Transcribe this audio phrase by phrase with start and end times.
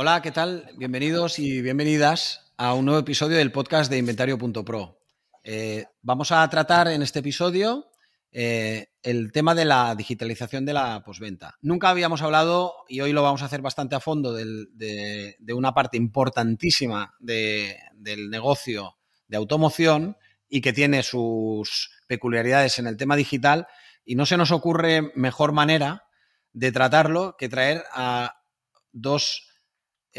[0.00, 0.70] Hola, ¿qué tal?
[0.76, 5.00] Bienvenidos y bienvenidas a un nuevo episodio del podcast de Inventario.pro.
[5.42, 7.90] Eh, vamos a tratar en este episodio
[8.30, 11.56] eh, el tema de la digitalización de la posventa.
[11.62, 15.96] Nunca habíamos hablado, y hoy lo vamos a hacer bastante a fondo, de, una parte
[15.96, 20.16] importantísima del negocio de automoción
[20.48, 23.66] y que tiene sus peculiaridades en el tema digital.
[24.04, 26.04] Y no se nos ocurre mejor manera
[26.52, 28.44] de tratarlo que traer a
[28.92, 29.47] dos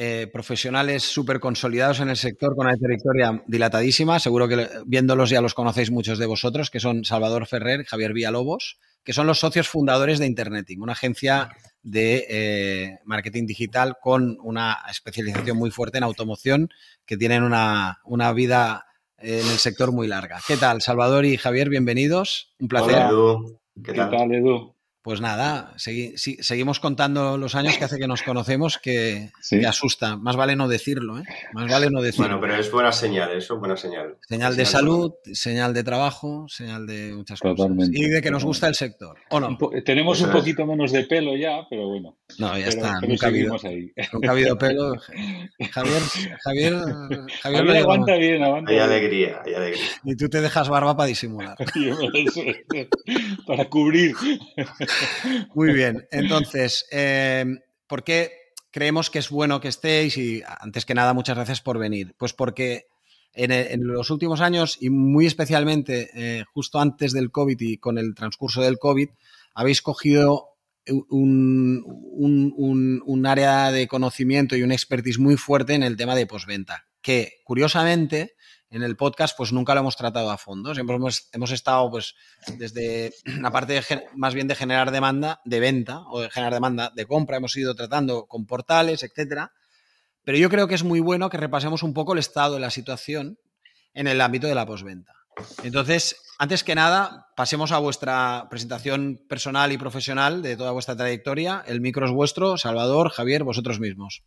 [0.02, 4.18] eh, profesionales súper consolidados en el sector con una trayectoria dilatadísima.
[4.18, 8.14] Seguro que viéndolos ya los conocéis muchos de vosotros, que son Salvador Ferrer y Javier
[8.14, 11.50] Villalobos, que son los socios fundadores de Interneting, una agencia
[11.84, 16.70] de eh, marketing digital con una especialización muy fuerte en automoción,
[17.06, 18.00] que tienen una,
[18.34, 18.86] vida
[19.18, 20.40] en el sector muy larga.
[20.48, 21.68] ¿Qué tal, Salvador y Javier?
[21.68, 22.56] Bienvenidos.
[22.58, 22.96] Un placer.
[22.96, 23.60] Hola, Edu.
[23.84, 24.76] ¿Qué, tal, Edu?
[25.02, 29.32] Pues nada, seguimos contando los años que hace que nos conocemos que,
[29.66, 30.18] asusta.
[30.18, 31.24] Más vale no decirlo, ¿eh?
[31.54, 32.28] Más vale no decirlo.
[32.28, 34.18] Bueno, pero es buena señal, eso es buena señal.
[34.28, 37.70] Señal de salud, señal de trabajo, señal de muchas cosas.
[37.94, 39.18] Y de que nos gusta el sector.
[39.30, 39.58] ¿O no?
[39.86, 42.18] Tenemos un poquito menos de pelo ya, pero bueno.
[42.38, 43.00] No, ya está.
[43.00, 43.56] nunca, ha habido,
[44.14, 44.96] nunca ha habido pelo.
[45.72, 46.02] Javier,
[46.44, 46.74] Javier,
[47.42, 49.86] Javier, aguanta bien, aguanta Hay alegría, hay alegría.
[50.04, 51.56] Y tú te dejas barba para disimular.
[53.50, 54.16] para cubrir.
[55.56, 56.08] Muy bien.
[56.12, 57.46] Entonces, eh,
[57.88, 58.32] ¿por qué
[58.70, 60.18] creemos que es bueno que estéis?
[60.20, 62.14] Y antes que nada, muchas gracias por venir.
[62.20, 62.86] Pues porque
[63.34, 68.14] en, los últimos años y muy especialmente eh, justo antes del COVID y con el
[68.14, 69.10] transcurso del COVID,
[69.56, 70.50] habéis cogido
[71.10, 71.84] un,
[73.04, 77.40] un, área de conocimiento y un expertise muy fuerte en el tema de posventa, que
[77.44, 78.34] curiosamente
[78.70, 80.74] en el podcast pues nunca lo hemos tratado a fondo.
[80.74, 82.16] Siempre hemos, hemos estado pues
[82.58, 83.82] desde la parte
[84.16, 87.76] más bien de generar demanda de venta o de generar demanda de compra, hemos ido
[87.76, 89.52] tratando con portales, etcétera.
[90.24, 92.70] Pero yo creo que es muy bueno que repasemos un poco el estado de la
[92.70, 93.40] situación
[93.94, 95.14] en el ámbito de la posventa.
[95.64, 101.64] Entonces, antes que nada, pasemos a vuestra presentación personal y profesional de toda vuestra trayectoria.
[101.66, 104.24] El micro es vuestro, Salvador, Javier, vosotros mismos.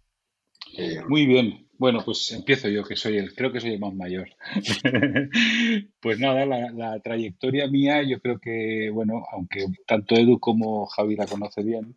[1.09, 1.67] Muy bien.
[1.79, 4.29] Bueno, pues empiezo yo, que soy el, creo que soy el más mayor.
[6.01, 11.27] pues nada, la, trayectoria mía, yo creo que, bueno, aunque tanto Edu como Javi la
[11.27, 11.97] conoce bien,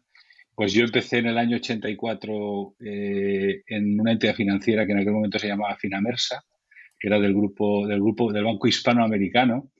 [0.55, 5.13] pues yo empecé en el año 84 eh, en una entidad financiera que en aquel
[5.13, 6.43] momento se llamaba Finamersa,
[6.97, 9.71] que era del grupo del grupo del Banco Hispanoamericano.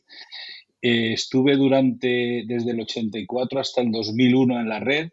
[0.82, 5.10] Eh, estuve durante desde el 84 hasta el 2001 en la red,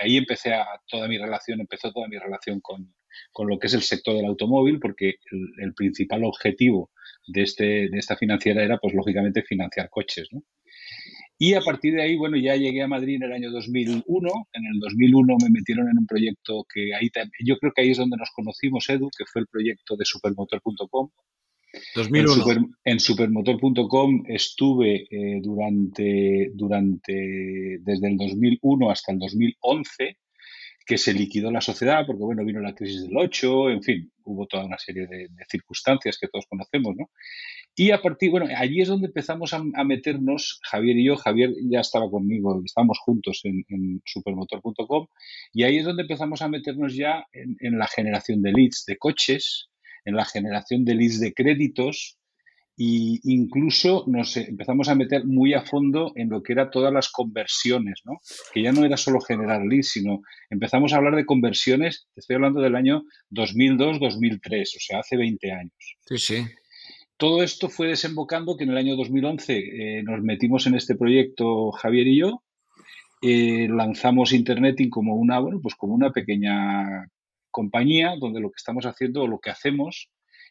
[0.00, 2.94] ahí empecé a, toda mi relación, empezó toda mi relación con,
[3.46, 5.16] lo que es el sector del automóvil, porque
[5.58, 6.90] el, principal objetivo
[7.26, 10.28] de, este, de esta financiera era, pues lógicamente, financiar coches.
[11.38, 14.04] Y a partir de ahí, bueno, ya llegué a Madrid en el año 2001.
[14.52, 17.10] En el 2001 me metieron en un proyecto que ahí,
[17.44, 21.10] yo creo que ahí es donde nos conocimos, Edu, que fue el proyecto de supermotor.com,
[22.84, 30.16] en, supermotor.com estuve eh, durante, durante, desde el 2001 hasta el 2011,
[30.86, 34.46] que se liquidó la sociedad, porque bueno, vino la crisis del 8, en fin, hubo
[34.46, 37.10] toda una serie de, circunstancias que todos conocemos, ¿no?
[37.74, 41.80] Y a partir, bueno, allí es donde empezamos a, meternos, Javier y yo, Javier ya
[41.80, 45.08] estaba conmigo, estábamos juntos en, supermotor.com,
[45.52, 48.96] y ahí es donde empezamos a meternos ya en, en la generación de leads de
[48.96, 49.68] coches,
[50.06, 52.16] en la generación de leads de créditos
[52.78, 57.08] e incluso nos empezamos a meter muy a fondo en lo que era todas las
[57.10, 58.20] conversiones, ¿no?
[58.52, 62.60] Que ya no era solo generar leads, sino empezamos a hablar de conversiones, estoy hablando
[62.60, 65.96] del año 2002-2003, o sea, hace 20 años.
[66.06, 66.44] Sí, sí.
[67.16, 71.72] Todo esto fue desembocando que en el año 2011 eh, nos metimos en este proyecto
[71.72, 72.42] Javier y yo,
[73.22, 77.10] eh, lanzamos Interneting como una, bueno, pues como una pequeña
[77.56, 80.10] compañía donde lo que estamos haciendo o lo que hacemos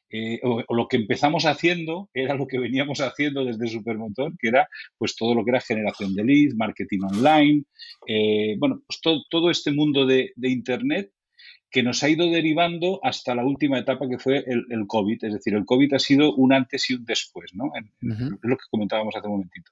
[0.10, 4.68] eh, o, lo que empezamos haciendo era lo que veníamos haciendo desde Supermotor, que era
[4.98, 7.64] pues todo lo que era generación de leads, marketing online,
[8.08, 11.12] eh, bueno, pues todo, todo este mundo de, Internet
[11.70, 15.26] que nos ha ido derivando hasta la última etapa que fue el, COVID.
[15.26, 17.72] Es decir, el COVID ha sido un antes y un después, ¿no?
[17.76, 19.72] Es lo que comentábamos hace un momentito.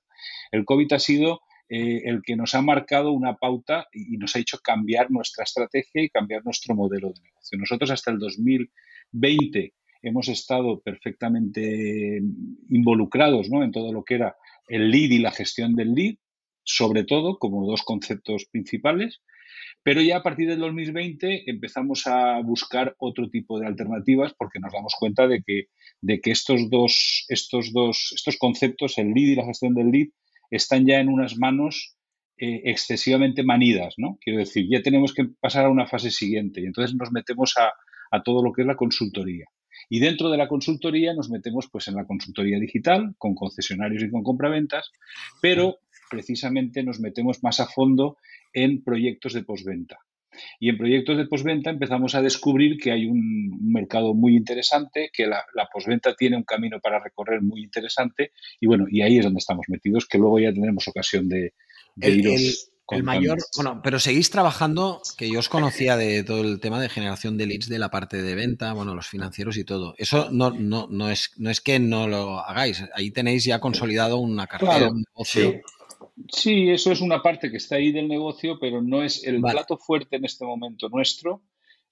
[0.52, 1.42] El COVID ha sido
[1.76, 6.04] eh, el que nos ha marcado una pauta y nos ha hecho cambiar nuestra estrategia
[6.04, 7.58] y cambiar nuestro modelo de negocio.
[7.58, 9.74] Nosotros hasta el 2020
[10.04, 12.22] hemos estado perfectamente
[12.70, 14.36] involucrados en todo lo que era
[14.68, 16.18] el lead y la gestión del lead,
[16.64, 19.24] sobre todo como dos conceptos principales.
[19.82, 24.74] Pero ya a partir del 2020 empezamos a buscar otro tipo de alternativas porque nos
[24.74, 25.70] damos cuenta de que,
[26.02, 30.10] de que estos, dos, estos dos estos conceptos, el lead y la gestión del lead,
[30.56, 31.96] están ya en unas manos
[32.38, 34.18] eh, excesivamente manidas, ¿no?
[34.22, 37.74] Quiero decir, ya tenemos que pasar a una fase siguiente y entonces nos metemos a,
[38.12, 39.46] a todo lo que es la consultoría.
[39.90, 44.12] Y dentro de la consultoría nos metemos pues en la consultoría digital, con concesionarios y
[44.12, 44.92] con compraventas,
[45.42, 45.80] pero
[46.10, 48.18] precisamente nos metemos más a fondo
[48.54, 49.98] en proyectos de posventa.
[50.60, 55.26] Y en proyectos de posventa empezamos a descubrir que hay un, mercado muy interesante, que
[55.26, 59.40] la, posventa tiene un camino para recorrer muy interesante y bueno, y ahí es donde
[59.40, 61.54] estamos metidos, que luego ya tendremos ocasión de,
[62.02, 66.82] iros el, mayor, bueno, pero seguís trabajando, que yo os conocía de todo el tema
[66.82, 69.96] de generación de leads de la parte de venta, bueno, los financieros y todo.
[69.98, 74.18] Eso no, no, no, es, no es que no lo hagáis, ahí tenéis ya consolidado
[74.18, 75.52] una cartera, un negocio.
[75.52, 75.62] Sí,
[76.16, 80.18] eso es una parte que está ahí del negocio, pero no es el plato fuerte
[80.18, 81.42] en este momento nuestro.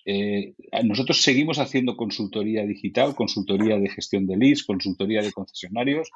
[0.05, 6.09] Eh, nosotros seguimos haciendo consultoría digital, consultoría de gestión de leads, consultoría de concesionarios,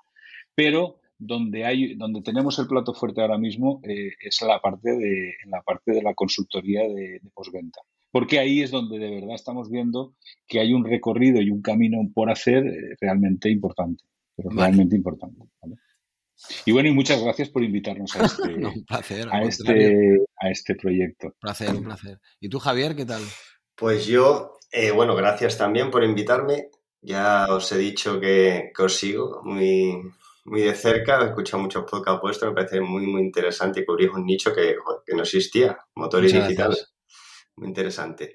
[0.55, 5.29] pero donde hay, donde tenemos el plato fuerte ahora mismo eh, es la parte de,
[5.43, 7.81] en la parte de la consultoría de, postventa.
[8.11, 10.15] Porque ahí es donde de verdad estamos viendo
[10.47, 14.03] que hay un recorrido y un camino por hacer eh, realmente importante,
[14.35, 15.41] pero realmente importante.
[16.65, 18.43] Y bueno, y muchas gracias por invitarnos a este,
[19.31, 21.27] a, este, a este proyecto.
[21.27, 22.19] Un placer, un placer.
[22.39, 23.21] ¿Y tú, Javier, qué tal?
[23.75, 26.69] Pues yo, eh, bueno, gracias también por invitarme.
[27.01, 29.95] Ya os he dicho que, os sigo muy,
[30.45, 34.09] muy de cerca, he escuchado muchos podcasts vuestros, me parece muy, muy interesante y cubrís
[34.09, 34.75] un nicho que,
[35.13, 36.93] no existía, motores digitales.
[37.57, 38.33] Muy interesante.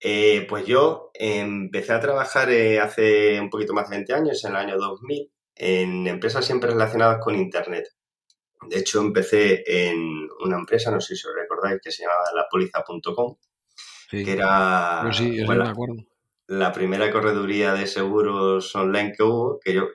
[0.00, 4.50] Eh, pues yo empecé a trabajar eh, hace un poquito más de 20 años, en
[4.50, 7.88] el año 2000, en empresas siempre relacionadas con Internet.
[8.68, 13.36] De hecho, empecé en una empresa, no sé si os recordáis, que se llamaba lapoliza.com,
[14.10, 15.02] que era
[16.48, 19.88] la primera correduría de seguros online que hubo, que yo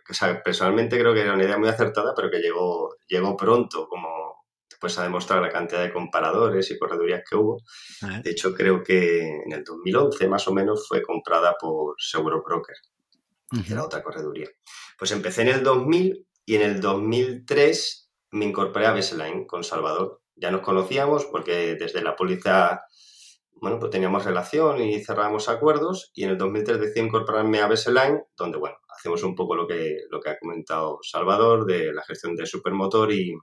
[0.43, 4.97] personalmente creo que era una idea muy acertada, pero que llegó, llegó pronto, como después
[4.97, 7.61] a demostrar la cantidad de comparadores y corredurías que hubo.
[8.23, 12.75] De hecho, creo que en el 2011 más o menos fue comprada por Seguro Broker,
[13.65, 14.49] que era otra correduría.
[14.97, 20.21] Pues empecé en el 2000 y en el 2003 me incorporé a Besline con Salvador.
[20.35, 22.81] Ya nos conocíamos porque desde la póliza,
[23.53, 28.23] bueno, pues teníamos relación y cerrábamos acuerdos y en el 2003 decidí incorporarme a Besline,
[28.37, 32.35] donde, bueno, hacemos un poco lo que, lo que ha comentado Salvador de la gestión
[32.35, 33.33] de supermotor y,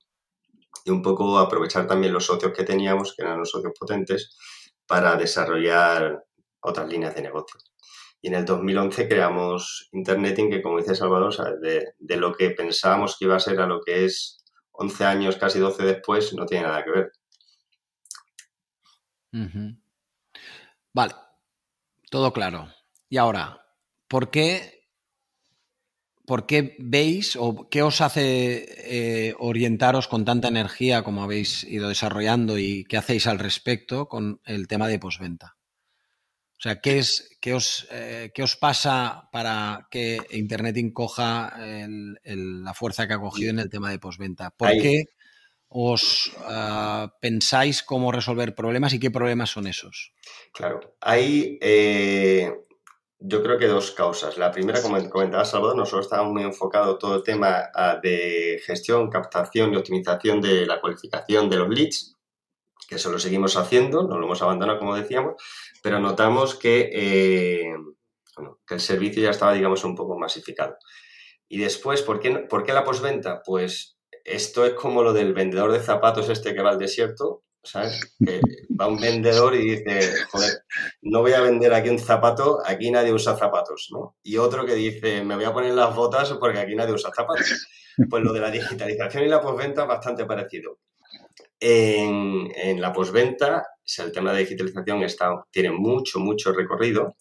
[0.84, 4.36] y un poco aprovechar también los socios que teníamos, que eran los socios potentes,
[4.86, 6.24] para desarrollar
[6.60, 7.60] otras líneas de negocio.
[8.20, 13.26] Y en el 2011 creamos Interneting, que como dice Salvador, de, lo que pensábamos que
[13.26, 16.84] iba a ser a lo que es 11 años, casi 12 después, no tiene nada
[16.84, 17.12] que ver.
[20.92, 21.14] Vale,
[22.10, 22.68] todo claro.
[23.08, 23.64] Y ahora,
[24.08, 24.88] ¿por qué,
[26.26, 31.88] por qué veis o qué os hace eh, orientaros con tanta energía como habéis ido
[31.88, 35.57] desarrollando y qué hacéis al respecto con el tema de posventa?
[36.58, 41.56] O sea, ¿qué, es, qué, os, eh, os pasa para que Internet coja
[42.24, 44.50] la fuerza que ha cogido en el tema de postventa?
[44.50, 45.04] ¿Por qué
[45.68, 50.12] os ah, pensáis cómo resolver problemas y qué problemas son esos?
[50.52, 52.52] Claro, hay eh,
[53.20, 54.38] yo creo que dos causas.
[54.38, 59.10] La primera, como comentaba Salvador, nosotros estábamos muy enfocados todo el tema ah, de gestión,
[59.10, 62.16] captación y optimización de la cualificación de los leads,
[62.88, 65.34] que eso lo seguimos haciendo, no lo hemos abandonado como decíamos,
[65.82, 67.74] pero notamos que, eh,
[68.66, 70.76] que el servicio ya estaba, digamos, un poco masificado.
[71.48, 73.42] Y después, ¿por qué, ¿por qué la posventa?
[73.44, 78.14] Pues esto es como lo del vendedor de zapatos este que va al desierto, ¿sabes?
[78.24, 78.40] Que
[78.78, 80.62] va un vendedor y dice, joder,
[81.02, 84.16] no voy a vender aquí un zapato, aquí nadie usa zapatos, ¿no?
[84.22, 87.66] Y otro que dice, me voy a poner las botas porque aquí nadie usa zapatos.
[88.08, 90.78] Pues lo de la digitalización y la posventa es bastante parecido.
[91.60, 93.64] En, la posventa
[93.98, 97.16] el tema de digitalización está, tiene mucho, mucho recorrido,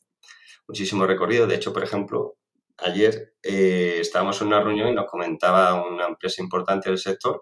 [0.68, 1.48] muchísimo recorrido.
[1.48, 2.36] De hecho, por ejemplo,
[2.78, 7.42] ayer eh, estábamos en una reunión y nos comentaba una empresa importante del sector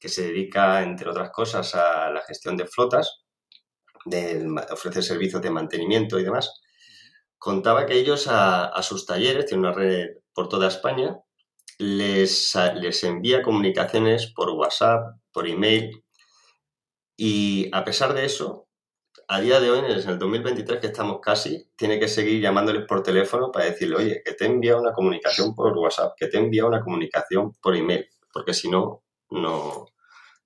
[0.00, 3.22] que se dedica, entre otras cosas, a la gestión de flotas,
[4.70, 6.60] ofrece servicios de mantenimiento y demás.
[7.38, 11.18] Contaba que ellos a, sus talleres, tienen una red por toda España,
[11.78, 16.02] les, les envía comunicaciones por WhatsApp, por email,
[17.22, 18.66] y a pesar de eso,
[19.28, 23.02] a día de hoy, en el 2023 que estamos casi, tiene que seguir llamándoles por
[23.02, 26.80] teléfono para decirle, oye, que te enviado una comunicación por WhatsApp, que te enviado una
[26.80, 29.84] comunicación por email, porque si no, no,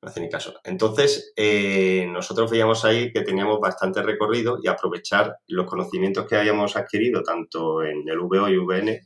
[0.03, 0.55] hace ni caso.
[0.65, 6.75] Entonces, eh, nosotros veíamos ahí que teníamos bastante recorrido y aprovechar los conocimientos que hayamos
[6.75, 9.01] adquirido tanto en el VO y VN,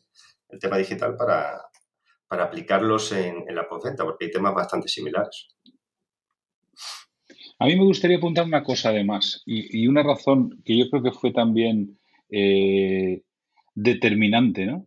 [0.48, 1.60] el tema digital, para,
[2.30, 5.48] aplicarlos en, en la postventa, porque hay temas bastante similares.
[7.58, 11.02] A mí me gustaría apuntar una cosa además, y, y una razón que yo creo
[11.02, 11.98] que fue también
[12.30, 13.22] eh,
[13.74, 14.86] determinante, ¿no?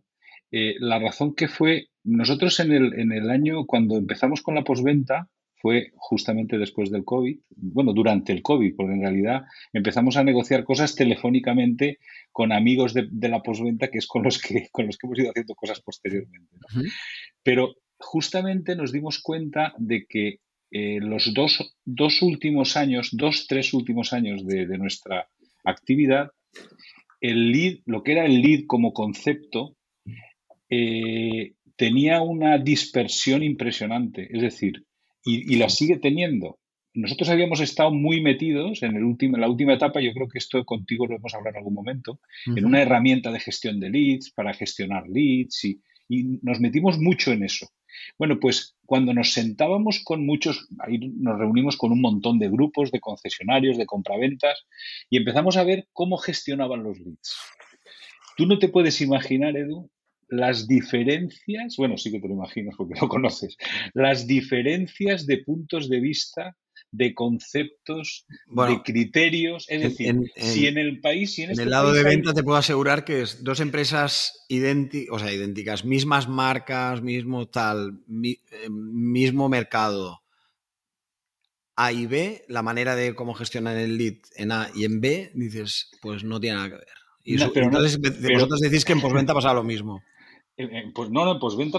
[0.50, 4.64] Eh, la razón que fue, nosotros en el, en el año, cuando empezamos con la
[4.64, 10.24] posventa, fue justamente después del COVID, bueno, durante el COVID, porque en realidad empezamos a
[10.24, 11.98] negociar cosas telefónicamente
[12.32, 15.30] con amigos de, la posventa, que es con los que, con los que hemos ido
[15.30, 16.56] haciendo cosas posteriormente.
[17.44, 20.40] Pero justamente nos dimos cuenta de que
[20.74, 25.28] eh, los dos, dos, últimos años, dos, tres últimos años de, nuestra
[25.64, 26.30] actividad,
[27.20, 29.76] el lead, lo que era el lead como concepto,
[30.70, 34.86] eh, tenía una dispersión impresionante, es decir,
[35.22, 36.58] y, la sigue teniendo.
[36.94, 40.38] Nosotros habíamos estado muy metidos en, el último, en la última etapa, yo creo que
[40.38, 44.32] esto contigo lo hemos hablado en algún momento, en una herramienta de gestión de leads
[44.32, 45.80] para gestionar leads y
[46.42, 47.68] nos metimos mucho en eso.
[48.18, 52.90] Bueno, pues cuando nos sentábamos con muchos, ahí nos reunimos con un montón de grupos,
[52.90, 54.66] de concesionarios, de compraventas,
[55.08, 57.36] y empezamos a ver cómo gestionaban los leads.
[58.36, 59.90] Tú no te puedes imaginar, Edu,
[60.28, 63.56] las diferencias, bueno, sí que te lo imaginas porque lo conoces,
[63.92, 66.56] las diferencias de puntos de vista
[66.92, 69.66] de conceptos, de criterios.
[69.68, 71.34] Es decir, si en el país.
[71.34, 74.44] Si en, en este el lado de venta te puedo asegurar que es dos empresas
[74.48, 78.36] idénticas, o sea, idénticas, mismas marcas, mismo tal, eh,
[78.70, 80.22] mismo mercado.
[81.74, 85.32] A y B, la manera de cómo gestionan el lead en A y en B,
[85.34, 86.88] dices, pues no tiene nada que ver.
[87.24, 90.02] Y entonces vosotros decís que en postventa pasa lo mismo.
[90.94, 91.78] Pues no, no, pues venta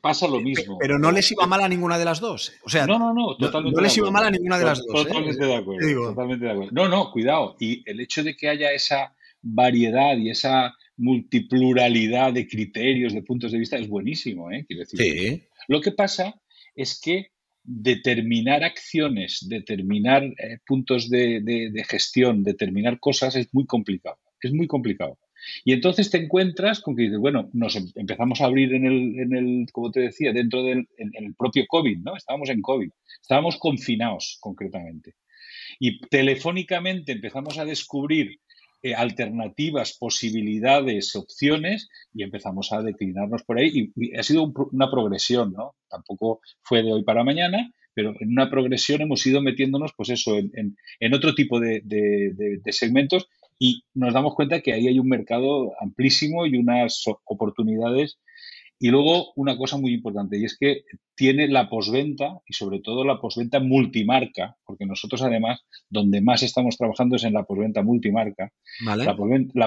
[0.00, 0.78] pasa, lo mismo.
[0.78, 2.52] Pero no les iba mal a ninguna de las dos.
[2.64, 5.00] O sea, no, no, no, totalmente no, les iba mal a ninguna de las dos.
[5.00, 5.04] ¿eh?
[5.04, 6.72] Totalmente, de acuerdo, totalmente de acuerdo.
[6.72, 7.56] No, no, cuidado.
[7.58, 13.52] Y el hecho de que haya esa variedad y esa multipluralidad de criterios, de puntos
[13.52, 14.64] de vista, es buenísimo, ¿eh?
[14.66, 15.00] Quiero decir.
[15.00, 15.42] Sí.
[15.68, 16.34] Lo que pasa
[16.74, 17.32] es que
[17.64, 24.18] determinar acciones, determinar eh, puntos de, de gestión, determinar cosas es muy complicado.
[24.40, 25.18] Es muy complicado.
[25.64, 29.18] Y entonces te encuentras con que dices, bueno, nos em-, empezamos a abrir en el,
[29.18, 32.16] en el como te decía, dentro del el propio COVID, ¿no?
[32.16, 35.14] Estábamos en COVID, estábamos confinados concretamente.
[35.78, 38.40] Y telefónicamente empezamos a descubrir
[38.84, 43.92] eh, alternativas, posibilidades, opciones y empezamos a declinarnos por ahí.
[43.94, 45.76] Y, ha sido una progresión, ¿no?
[45.88, 50.36] Tampoco fue de hoy para mañana, pero en una progresión hemos ido metiéndonos, pues eso,
[50.36, 53.28] en, en, otro tipo de, de, segmentos
[53.58, 58.18] y nos damos cuenta que ahí hay un mercado amplísimo y unas oportunidades.
[58.82, 60.82] Y luego una cosa muy importante, y es que
[61.14, 66.76] tiene la posventa y sobre todo la posventa multimarca, porque nosotros además donde más estamos
[66.76, 68.50] trabajando es en la posventa multimarca.
[68.84, 69.14] La,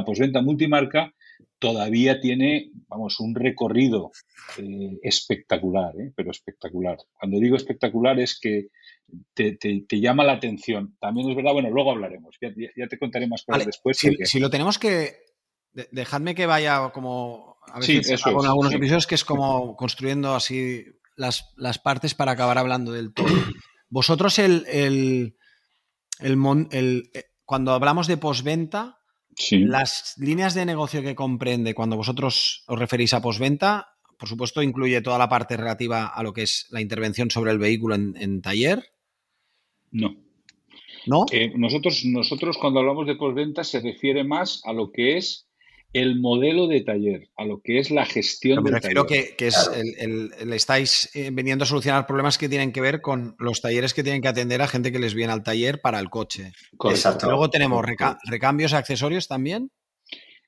[0.03, 1.13] posventa, multimarca
[1.59, 4.11] todavía tiene, vamos, un recorrido
[4.57, 6.11] eh, espectacular, ¿eh?
[6.13, 6.97] pero espectacular.
[7.17, 8.67] Cuando digo espectacular es que
[9.33, 9.57] te,
[9.91, 10.97] llama la atención.
[10.99, 12.51] También es verdad, bueno, luego hablaremos, ya,
[12.89, 13.97] te contaré más cosas después.
[13.97, 15.13] Si, lo tenemos que,
[15.91, 21.79] dejadme que vaya como, a veces con algunos episodios que es como construyendo así las,
[21.83, 23.27] partes para acabar hablando del todo.
[23.89, 25.35] Vosotros el, el,
[26.19, 28.99] el, eh, cuando hablamos de postventa,
[29.51, 35.01] las líneas de negocio que comprende cuando vosotros os referís a postventa, por supuesto, incluye
[35.01, 38.95] toda la parte relativa a lo que es la intervención sobre el vehículo en taller,
[39.95, 40.13] no.
[41.07, 41.25] ¿No?
[41.31, 45.44] Eh, nosotros, nosotros cuando hablamos de postventa se refiere más a lo que es
[45.95, 49.71] el modelo de taller, a lo que es la gestión me refiero que, que es
[49.97, 54.03] el, estáis eh, veniendo a solucionar problemas que tienen que ver con los talleres que
[54.03, 56.51] tienen que atender a gente que les viene al taller para el coche.
[56.89, 57.27] Exacto.
[57.27, 57.85] Luego tenemos
[58.25, 59.71] recambios y accesorios también.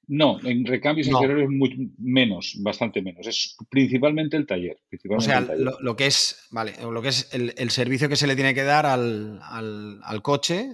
[0.09, 1.17] No, en recambios no.
[1.17, 3.25] interiores muy menos, bastante menos.
[3.25, 4.77] Es principalmente el taller.
[5.09, 8.53] o sea, Lo, que es, vale, lo que es el, servicio que se le tiene
[8.53, 10.71] que dar al, coche,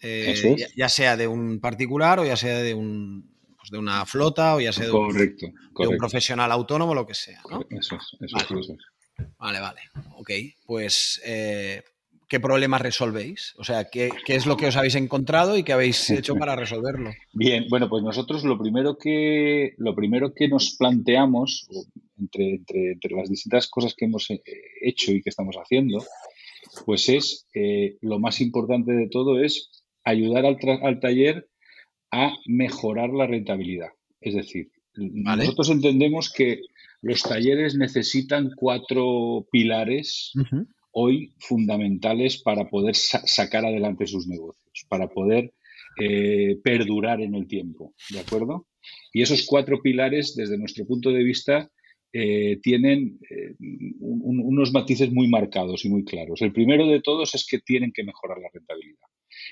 [0.00, 3.35] eh, ya, sea de un particular o ya sea de un
[3.66, 7.40] pues de una flota o ya sea de, un, profesional autónomo, lo que sea.
[7.70, 8.68] Eso es, eso es.
[9.38, 9.80] Vale, vale.
[10.16, 10.30] Ok,
[10.66, 11.82] pues eh,
[12.28, 13.54] qué problemas resolvéis?
[13.58, 17.10] O sea, ¿qué, es lo que os habéis encontrado y qué habéis hecho para resolverlo?
[17.32, 21.66] Bien, bueno, pues nosotros lo primero que, lo primero que nos planteamos,
[22.18, 24.42] entre, entre, entre, las distintas cosas que hemos eh,
[24.80, 26.04] hecho y que estamos haciendo,
[26.84, 29.70] pues es eh, lo más importante de todo es
[30.04, 31.48] ayudar al, al, taller
[32.10, 33.90] a mejorar la rentabilidad.
[34.20, 36.60] Es decir, nosotros entendemos que
[37.02, 40.32] los talleres necesitan cuatro pilares
[40.92, 45.52] hoy fundamentales para poder sacar adelante sus negocios, para poder
[46.00, 47.94] eh, perdurar en el tiempo.
[48.10, 48.66] ¿De acuerdo?
[49.12, 51.70] Y esos cuatro pilares, desde nuestro punto de vista,
[52.12, 53.54] eh, tienen eh,
[54.00, 56.40] unos matices muy marcados y muy claros.
[56.40, 59.06] El primero de todos es que tienen que mejorar la rentabilidad.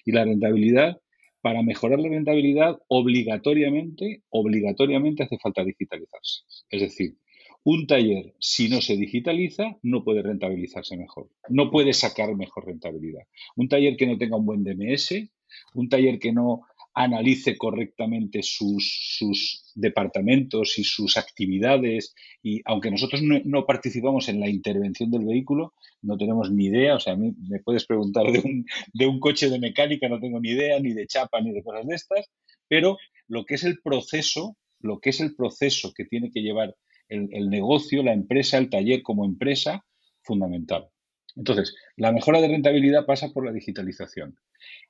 [0.07, 0.97] Y la rentabilidad,
[1.45, 6.45] para mejorar la rentabilidad, obligatoriamente, obligatoriamente hace falta digitalizarse.
[6.71, 7.19] Es decir,
[7.65, 13.25] un taller, si no se digitaliza, no puede rentabilizarse mejor, no puede sacar mejor rentabilidad.
[13.57, 15.29] Un taller que no tenga un buen DMS,
[15.75, 16.63] un taller que no
[16.95, 25.11] analice correctamente sus, departamentos y sus actividades, y aunque nosotros no, participamos en la intervención
[25.11, 28.65] del vehículo, no tenemos ni idea, o sea, a mí me puedes preguntar de un,
[28.93, 31.87] de un coche de mecánica, no tengo ni idea, ni de chapa, ni de cosas
[31.87, 32.31] de estas,
[32.69, 36.77] pero lo que es el proceso, lo que es el proceso que tiene que llevar
[37.09, 39.85] el, negocio, la empresa, el taller como empresa,
[40.23, 40.89] fundamental.
[41.37, 44.38] Entonces, la mejora de rentabilidad pasa por la digitalización.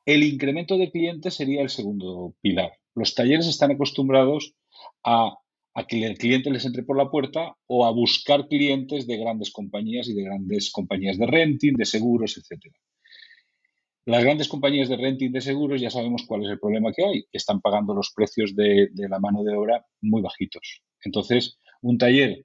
[0.05, 2.73] El incremento de clientes sería el segundo pilar.
[2.95, 4.55] Los talleres están acostumbrados
[5.03, 5.39] a,
[5.89, 10.09] que el cliente les entre por la puerta o a buscar clientes de grandes compañías
[10.09, 12.73] y de grandes compañías de renting, de seguros, etc.
[14.05, 17.25] Las grandes compañías de renting de seguros ya sabemos cuál es el problema que hay,
[17.33, 20.83] están pagando los precios de la mano de obra muy bajitos.
[21.03, 22.45] Entonces, un taller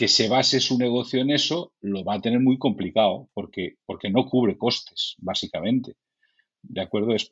[0.00, 4.08] que se base su negocio en eso lo va a tener muy complicado porque, porque
[4.08, 5.92] no cubre costes, básicamente.
[6.62, 7.14] ¿De acuerdo?
[7.14, 7.28] Es,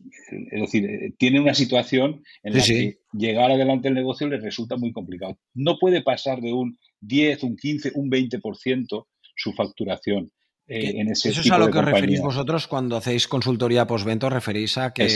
[0.50, 4.92] decir, eh, tiene una situación en la que llegar adelante el negocio le resulta muy
[4.92, 5.38] complicado.
[5.54, 10.30] No puede pasar de un 10, un 15, un 20% su facturación.
[10.70, 14.76] Eh, eso es a lo que os referís vosotros cuando hacéis consultoría postventa, os referís
[14.76, 15.08] a que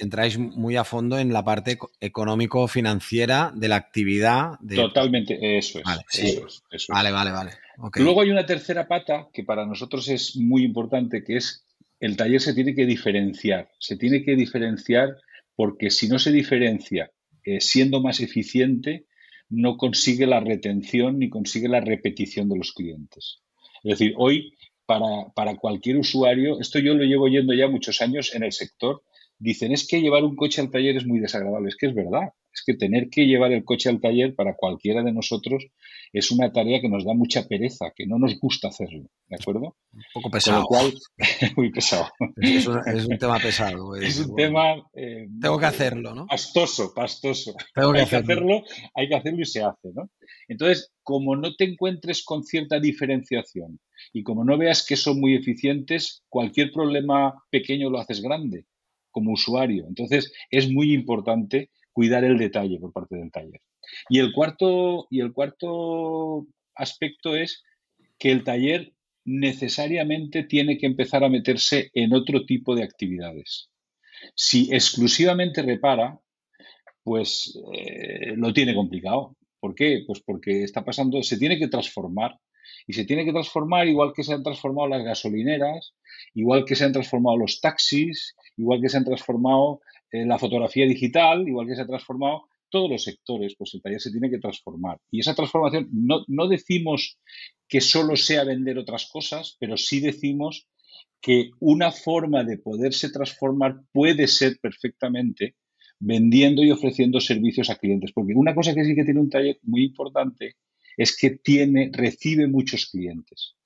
[0.00, 4.58] entráis muy a fondo en la parte económico-financiera de la actividad.
[4.68, 5.80] Totalmente, eso
[6.12, 6.86] es.
[6.88, 7.52] Vale, vale, vale,
[7.94, 11.64] Luego hay una tercera pata que para nosotros es muy importante, que es
[12.00, 13.70] el taller se tiene que diferenciar.
[13.78, 15.16] Se tiene que diferenciar
[15.56, 17.10] porque si no se diferencia
[17.44, 19.06] eh, siendo más eficiente,
[19.48, 23.40] no consigue la retención ni consigue la repetición de los clientes.
[23.82, 24.52] Es decir, hoy
[24.88, 29.02] para, cualquier usuario, esto yo lo llevo yendo ya muchos años en el sector,
[29.38, 31.68] dicen es que llevar un coche al taller es muy desagradable.
[31.68, 35.02] Es que es verdad, es que tener que llevar el coche al taller para cualquiera
[35.02, 35.66] de nosotros
[36.12, 39.76] es una tarea que nos da mucha pereza, que no nos gusta hacerlo, ¿de acuerdo?
[39.92, 40.66] Un poco pesado.
[41.56, 42.08] muy pesado.
[42.36, 43.94] Es un, tema pesado.
[43.96, 44.74] Es, un tema...
[44.94, 46.26] Eh, tengo que hacerlo, ¿no?
[46.26, 47.54] Pastoso, pastoso.
[47.74, 48.26] Tengo que hay hacerlo.
[48.26, 48.62] que hacerlo.
[48.94, 50.10] Hay que hacerlo y se hace, ¿no?
[50.48, 53.78] Entonces, como no te encuentres con cierta diferenciación
[54.12, 58.66] y como no veas que son muy eficientes, cualquier problema pequeño lo haces grande
[59.10, 59.86] como usuario.
[59.88, 63.60] Entonces, es muy importante cuidar el detalle por parte del taller.
[64.08, 67.64] Y el cuarto, y el cuarto aspecto es
[68.20, 68.92] que el taller
[69.24, 73.70] necesariamente tiene que empezar a meterse en otro tipo de actividades.
[74.36, 76.20] Si exclusivamente repara,
[77.02, 79.36] pues eh, lo tiene complicado.
[79.58, 80.04] ¿Por qué?
[80.06, 82.38] Pues porque está pasando, se tiene que transformar.
[82.86, 85.94] Y se tiene que transformar igual que se han transformado las gasolineras,
[86.34, 91.46] igual que se han transformado los taxis, igual que se han transformado la fotografía digital,
[91.46, 94.98] igual que se ha transformado todos los sectores, pues el taller se tiene que transformar.
[95.10, 97.18] Y esa transformación, no, no decimos
[97.66, 100.68] que solo sea vender otras cosas, pero sí decimos
[101.20, 105.56] que una forma de poderse transformar puede ser perfectamente
[105.98, 108.12] vendiendo y ofreciendo servicios a clientes.
[108.12, 110.56] Porque una cosa que sí que tiene un taller muy importante
[110.96, 113.56] es que tiene, recibe muchos clientes.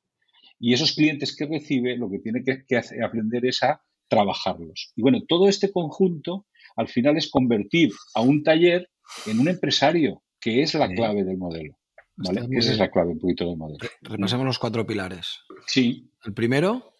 [0.58, 4.92] Y esos clientes que recibe, lo que tiene que, que aprender es a trabajarlos.
[4.94, 6.44] Y bueno, todo este conjunto
[6.76, 8.90] al final es convertir a un taller
[9.26, 11.78] en un empresario, que es la clave del modelo.
[12.16, 12.46] ¿vale?
[12.50, 13.78] Esa es la clave un poquito del modelo.
[14.02, 15.40] Repasemos los cuatro pilares.
[15.66, 16.10] Sí.
[16.26, 16.92] El primero.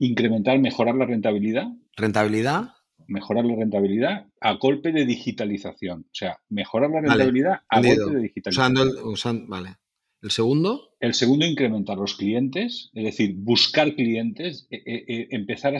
[0.00, 1.68] Incrementar, mejorar la rentabilidad.
[1.96, 2.74] Rentabilidad.
[3.06, 6.00] Mejorar la rentabilidad a golpe de digitalización.
[6.00, 8.88] O sea, mejorar la rentabilidad a golpe de digitalización.
[9.04, 9.76] Usando vale.
[10.22, 10.96] ¿El segundo?
[10.98, 15.78] El segundo, incrementar los clientes, es decir, buscar clientes, eh, eh, eh, empezar a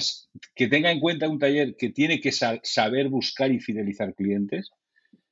[0.55, 4.71] que tenga en cuenta un taller que tiene que saber buscar y fidelizar clientes.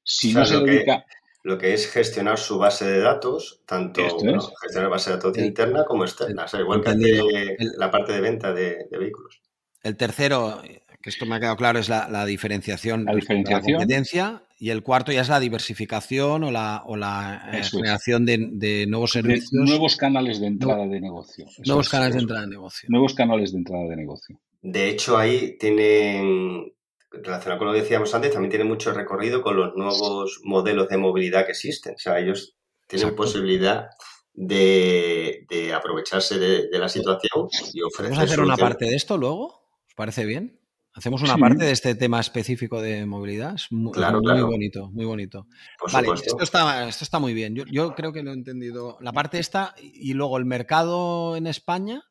[0.03, 1.05] Si no se lo dedica.
[1.07, 1.15] Que,
[1.45, 6.05] lo que es gestionar su base de datos, tanto gestionar base de datos interna como
[6.05, 9.43] externa, o sea, igual que la parte de venta de, vehículos.
[9.83, 13.73] El tercero, que esto me ha quedado claro, es la, diferenciación, la diferenciación.
[13.73, 14.44] la competencia.
[14.57, 19.13] Y el cuarto ya es la diversificación o la, o la eh, generación de, nuevos
[19.13, 19.51] servicios.
[19.53, 21.47] nuevos canales de entrada de negocio.
[21.67, 22.89] nuevos canales de entrada de negocio.
[22.91, 24.41] Nuevos canales de entrada de negocio.
[24.63, 26.73] De hecho, ahí tienen,
[27.11, 30.99] relacionado con lo que decíamos antes, también tiene mucho recorrido con los nuevos modelos de
[30.99, 31.95] movilidad que existen.
[31.95, 32.55] O sea, ellos
[32.87, 33.89] tienen posibilidad
[34.35, 38.13] de, aprovecharse de, la situación y ofrecer.
[38.13, 39.47] ¿Vamos a hacer una parte de esto luego?
[39.87, 40.61] ¿Os parece bien?
[40.97, 43.57] Hacemos una parte de este tema específico de movilidad.
[43.57, 45.49] Es muy, muy bonito, muy bonito.
[45.93, 47.57] vale, esto está, esto está muy bien.
[47.57, 48.97] Yo, creo que lo he entendido.
[49.01, 52.05] La parte esta y luego el mercado en España.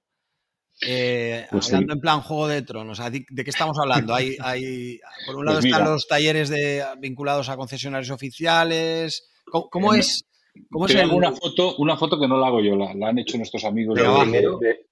[0.82, 4.14] Eh, pues hablando en plan Juego de Tronos, ¿de, qué estamos hablando?
[4.14, 9.30] Hay, hay por un lado pues están los talleres de, vinculados a concesionarios oficiales.
[9.46, 10.26] ¿Cómo, es?
[10.70, 13.64] ¿Cómo es una, foto, una foto que no la hago yo, la, han hecho nuestros
[13.64, 14.86] amigos de,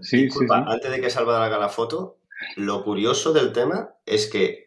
[0.00, 2.17] Sí, sí, Antes de que Salvador haga la foto,
[2.56, 4.66] lo curioso del tema es que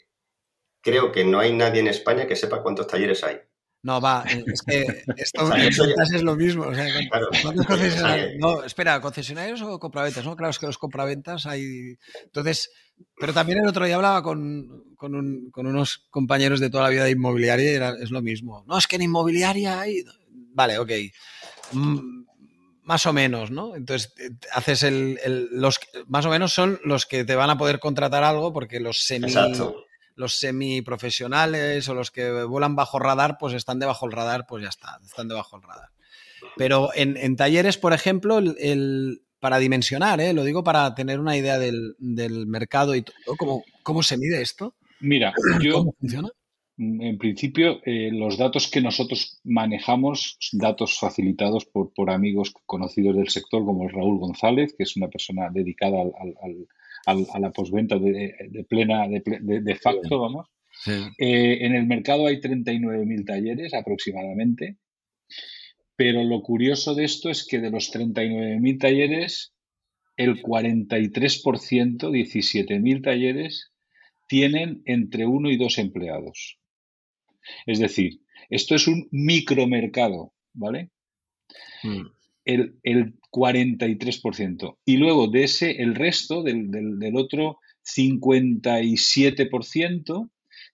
[0.82, 3.40] creo que no hay nadie en España que sepa cuántos talleres hay.
[3.84, 5.52] No, va, es que esto
[6.16, 6.66] es lo mismo.
[8.38, 10.24] No, espera, ¿concesionarios o compraventas?
[10.24, 11.98] No, claro, es que los compraventas hay.
[12.26, 12.70] Entonces,
[13.18, 17.72] pero también el otro día hablaba con, unos compañeros de toda la vida de inmobiliaria
[17.72, 18.64] y era, es lo mismo.
[18.68, 20.04] No, es que en inmobiliaria hay.
[20.54, 20.92] Vale, ok.
[21.72, 22.21] Mm,
[22.84, 23.76] más o menos, ¿no?
[23.76, 25.20] Entonces, eh, haces el,
[25.52, 29.04] los más o menos son los que te van a poder contratar algo porque los
[29.04, 29.32] semi
[30.15, 34.70] los semiprofesionales o los que vuelan bajo radar, pues están debajo del radar, pues ya
[34.70, 35.89] está, están debajo del radar.
[36.58, 40.34] Pero en, talleres, por ejemplo, el, para dimensionar, ¿eh?
[40.34, 41.96] lo digo para tener una idea del,
[42.48, 44.76] mercado y todo, ¿cómo, ¿cómo se mide esto?
[45.00, 46.30] Mira, yo, ¿Cómo funciona?
[46.84, 53.30] En principio, eh, los datos que nosotros manejamos, datos facilitados por, por, amigos conocidos del
[53.30, 56.67] sector, como Raúl González, que es una persona dedicada al,
[57.06, 60.48] a la posventa de, plena, de, facto, vamos.
[61.20, 64.78] Eh, en el mercado hay 39.000 talleres aproximadamente,
[65.96, 69.54] pero lo curioso de esto es que de los 39.000 talleres,
[70.17, 73.72] el 43%, 17.000 talleres,
[74.28, 76.58] tienen entre uno y dos empleados.
[77.66, 80.92] Es decir, esto es un micromercado, ¿vale?
[81.84, 82.06] Mm.
[82.46, 82.80] El,
[83.32, 84.78] 43%.
[84.84, 86.70] Y luego de ese, el resto, del,
[87.16, 90.30] otro 57%,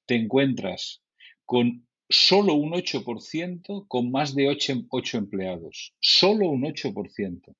[0.07, 1.03] te encuentras
[1.45, 5.93] con solo un 8% con más de 8, 8 empleados.
[5.99, 7.55] Solo un 8%.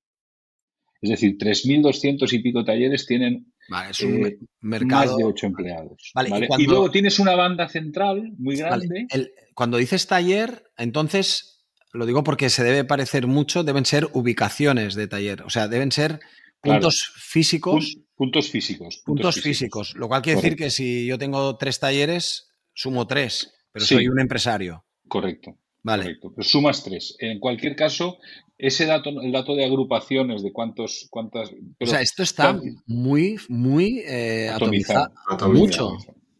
[1.00, 3.52] Es decir, 3.200 y pico talleres tienen
[3.90, 5.12] es un eh, mercado.
[5.12, 6.12] Más de ocho empleados.
[6.58, 9.06] Y, luego tienes una banda central muy grande.
[9.54, 15.08] cuando dices taller, entonces, lo digo porque se debe parecer mucho, deben ser ubicaciones de
[15.08, 15.42] taller.
[15.42, 16.20] O sea, deben ser
[16.60, 17.98] puntos físicos.
[18.16, 19.02] Puntos físicos.
[19.04, 19.94] Puntos, físicos.
[19.94, 24.18] Lo cual quiere decir que si yo tengo tres talleres, sumo tres, pero soy un
[24.18, 24.84] empresario.
[25.06, 25.56] Correcto.
[25.82, 26.02] Vale.
[26.02, 26.32] Correcto.
[26.34, 27.16] Pero sumas tres.
[27.20, 28.18] En cualquier caso,
[28.58, 31.50] ese dato, el dato de agrupaciones de cuántos, cuántas.
[31.80, 35.12] o sea, esto está muy, muy eh, atomizado,
[35.52, 35.96] Mucho.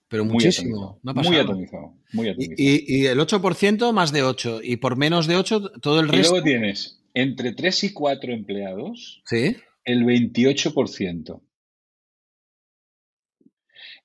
[0.09, 0.99] Pero muchísimo.
[1.03, 1.95] muy atomizado.
[2.13, 2.57] Muy atomizado.
[2.57, 4.61] Y, el 8% más de 8.
[4.63, 6.29] Y por menos de 8, todo el resto.
[6.29, 9.23] Y luego tienes entre 3 y 4 empleados.
[9.27, 9.57] Sí.
[9.85, 11.43] El 28%.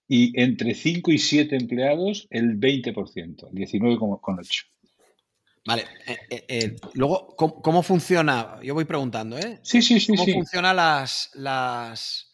[0.09, 4.72] Y entre 5 y 7 empleados, el 20%, 19,8%.
[5.65, 5.85] Vale.
[6.05, 8.59] Eh, eh, eh, luego, ¿cómo, funciona?
[8.61, 9.59] Yo voy preguntando, ¿eh?
[9.63, 10.15] Sí, sí, sí.
[10.15, 12.31] ¿Cómo funcionan las, las,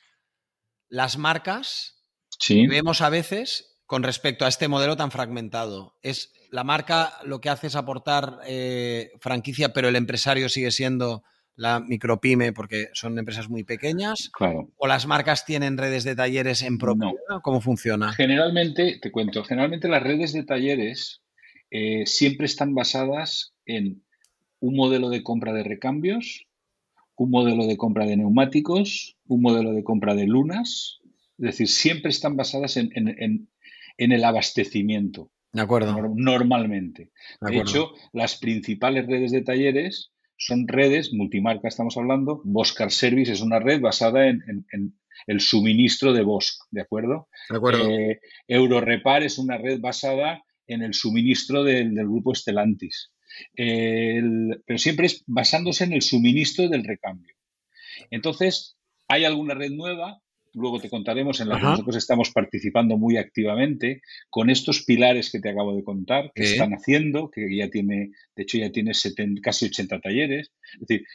[0.87, 2.01] las marcas
[2.39, 2.63] sí.
[2.63, 5.95] que vemos a veces con respecto a este modelo tan fragmentado?
[6.01, 8.39] ¿Es la marca lo que hace es aportar
[9.19, 11.23] franquicia, pero el empresario sigue siendo
[11.55, 14.31] la micropyme porque son empresas muy pequeñas?
[14.33, 14.71] Claro.
[14.77, 17.13] ¿O las marcas tienen redes de talleres en propio?
[17.43, 18.11] ¿Cómo funciona?
[18.13, 21.21] Generalmente, te cuento, generalmente las redes de talleres
[21.71, 24.03] eh, siempre están basadas en
[24.59, 26.47] un modelo de compra de recambios,
[27.15, 30.99] un modelo de compra de neumáticos, un modelo de compra de lunas.
[31.37, 32.89] Es decir, siempre están basadas en,
[33.97, 35.31] el abastecimiento.
[35.51, 36.13] De acuerdo.
[36.15, 37.11] Normalmente.
[37.41, 43.41] De, hecho, las principales redes de talleres son redes, multimarca estamos hablando, Boscar Service es
[43.41, 44.65] una red basada en,
[45.27, 47.27] el suministro de Bosch, ¿de acuerdo?
[47.49, 47.89] De acuerdo.
[47.89, 53.11] Eh, Eurorepar es una red basada en el suministro del, grupo Stellantis.
[53.55, 57.35] pero siempre es basándose en el suministro del recambio.
[58.11, 58.77] Entonces,
[59.07, 60.21] hay alguna red nueva,
[60.53, 65.39] luego te contaremos, en la que nosotros estamos participando muy activamente con estos pilares que
[65.39, 68.93] te acabo de contar, que están haciendo, que ya tiene, de hecho ya tiene
[69.41, 70.51] casi 80 talleres.
[70.73, 71.05] Es decir,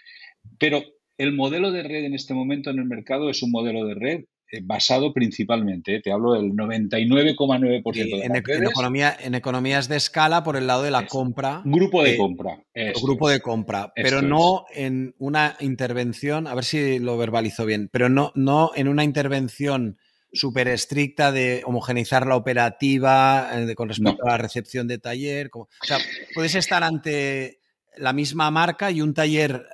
[0.58, 0.84] pero
[1.16, 4.24] el modelo de red en este momento en el mercado es un modelo de red
[4.62, 10.42] basado principalmente, te hablo del 99,9% de en, las redes, economía, en economías de escala
[10.42, 11.62] por el lado de la compra.
[11.64, 12.62] Grupo de compra.
[13.02, 18.08] grupo de compra, pero no en una intervención, a ver si lo verbalizo bien, pero
[18.08, 19.98] no, no en una intervención
[20.34, 25.50] súper estricta de homogeneizar la operativa eh, con respecto a la recepción de taller.
[25.52, 25.98] o sea,
[26.34, 27.60] puedes estar ante
[27.96, 29.66] la misma marca y un taller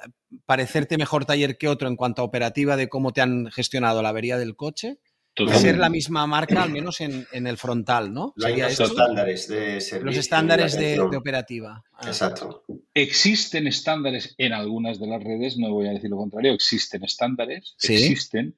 [0.47, 4.11] parecerte mejor taller que otro en cuanto a operativa de cómo te han gestionado la
[4.11, 4.99] avería del coche.
[5.37, 8.35] Ser la misma marca, al menos en, el frontal, ¿no?
[8.37, 10.05] Los estándares de servicio.
[10.05, 11.83] Los estándares de, operativa.
[11.95, 12.09] Ah.
[12.09, 12.65] Exacto.
[12.93, 17.75] Existen estándares en algunas de las redes, no voy a decir lo contrario, existen estándares,
[17.81, 18.57] existen,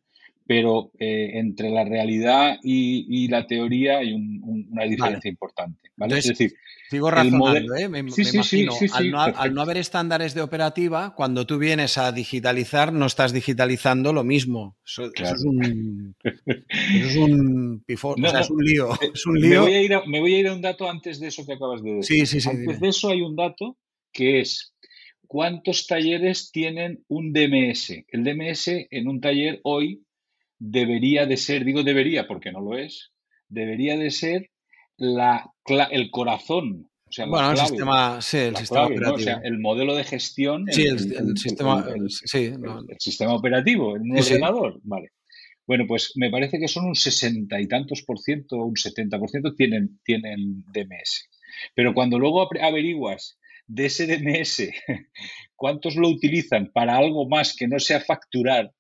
[0.52, 5.88] pero eh, entre la realidad y, la teoría hay una diferencia importante.
[5.96, 6.18] ¿vale?
[6.18, 6.52] es decir,
[6.90, 7.88] sigo razonando, ¿eh?
[7.88, 13.32] me, imagino, al, no, haber estándares de operativa, cuando tú vienes a digitalizar, no estás
[13.32, 14.76] digitalizando lo mismo.
[14.84, 18.90] Eso, es un, es un pifón, o sea, es un lío.
[19.14, 19.62] Es un lío.
[19.62, 21.46] Me, voy a ir a, me voy a ir a un dato antes de eso
[21.46, 22.26] que acabas de decir.
[22.26, 22.50] Sí, sí, sí.
[22.50, 23.78] Antes de eso hay un dato
[24.12, 24.74] que es
[25.26, 28.04] cuántos talleres tienen un DMS.
[28.08, 30.02] El DMS en un taller hoy
[30.64, 33.10] debería de ser, digo debería porque no lo es,
[33.48, 34.50] debería de ser
[34.96, 35.50] la,
[35.90, 36.88] el corazón.
[37.04, 39.14] O sea, bueno, el sistema, sí, el sistema operativo.
[39.14, 40.64] O sea, el modelo de gestión.
[40.70, 40.98] Sí, el,
[41.36, 44.80] sistema, sí, el, sistema operativo en un ordenador.
[44.84, 45.10] Vale.
[45.66, 49.30] Bueno, pues me parece que son un sesenta y tantos por ciento, un setenta por
[49.30, 51.28] ciento tienen, tienen DMS.
[51.74, 54.70] Pero cuando luego averiguas de ese DMS,
[55.56, 58.72] ¿cuántos lo utilizan para algo más que no sea facturar?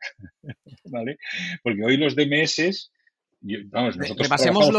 [0.84, 1.18] ¿Vale?
[1.62, 2.90] Porque hoy los DMS
[3.70, 4.70] vamos, Repasemos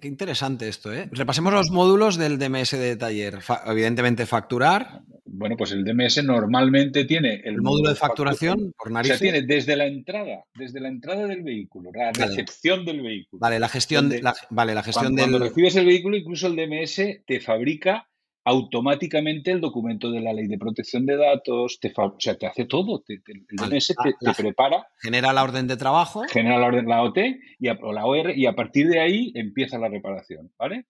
[0.00, 1.08] qué interesante esto, ¿eh?
[1.12, 3.38] Repasemos los módulos del DMS de taller.
[3.66, 5.02] evidentemente, facturar.
[5.24, 9.16] Bueno, pues el DMS normalmente tiene el, módulo de facturación, por narices.
[9.16, 13.40] O sea, tiene desde la entrada, desde la entrada del vehículo, la recepción del vehículo.
[13.40, 16.56] Vale, la gestión, de, la, vale, la gestión cuando, Cuando recibes el vehículo, incluso el
[16.56, 18.08] DMS te fabrica
[18.44, 22.66] automáticamente el documento de la ley de protección de datos, te, o sea, te hace
[22.66, 24.86] todo, el DNS te, ah, prepara.
[25.00, 26.24] Genera la orden de trabajo.
[26.30, 27.18] Genera la orden, la OT
[27.58, 30.84] y o la OR, y a partir de ahí empieza la reparación, ¿vale?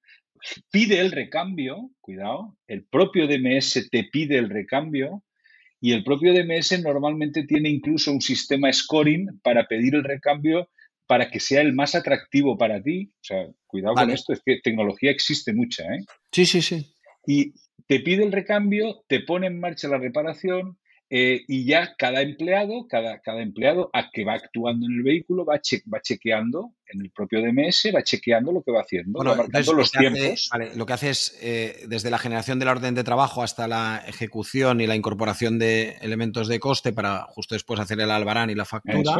[0.71, 5.23] Pide el recambio, cuidado, el propio DMS te pide el recambio
[5.81, 10.69] y el propio DMS normalmente tiene incluso un sistema scoring para pedir el recambio
[11.07, 13.13] para que sea el más atractivo para ti.
[13.15, 16.01] O sea, cuidado con esto, es que tecnología existe mucha, ¿eh?
[16.33, 16.94] Sí, sí, sí
[17.27, 17.55] y
[17.87, 20.79] te pide el recambio, te pone en marcha la reparación
[21.11, 25.45] eh, y ya cada empleado, cada, cada empleado a que va actuando en el vehículo
[25.45, 25.61] va,
[25.93, 29.93] va chequeando en el propio DMS, va chequeando lo que va haciendo, va marcando los
[29.93, 30.51] tiempos.
[30.75, 34.03] lo que hace es, eh, desde la generación de la orden de trabajo hasta la
[34.09, 38.55] ejecución y la incorporación de elementos de coste para justo después hacer el albarán y
[38.55, 39.17] la factura,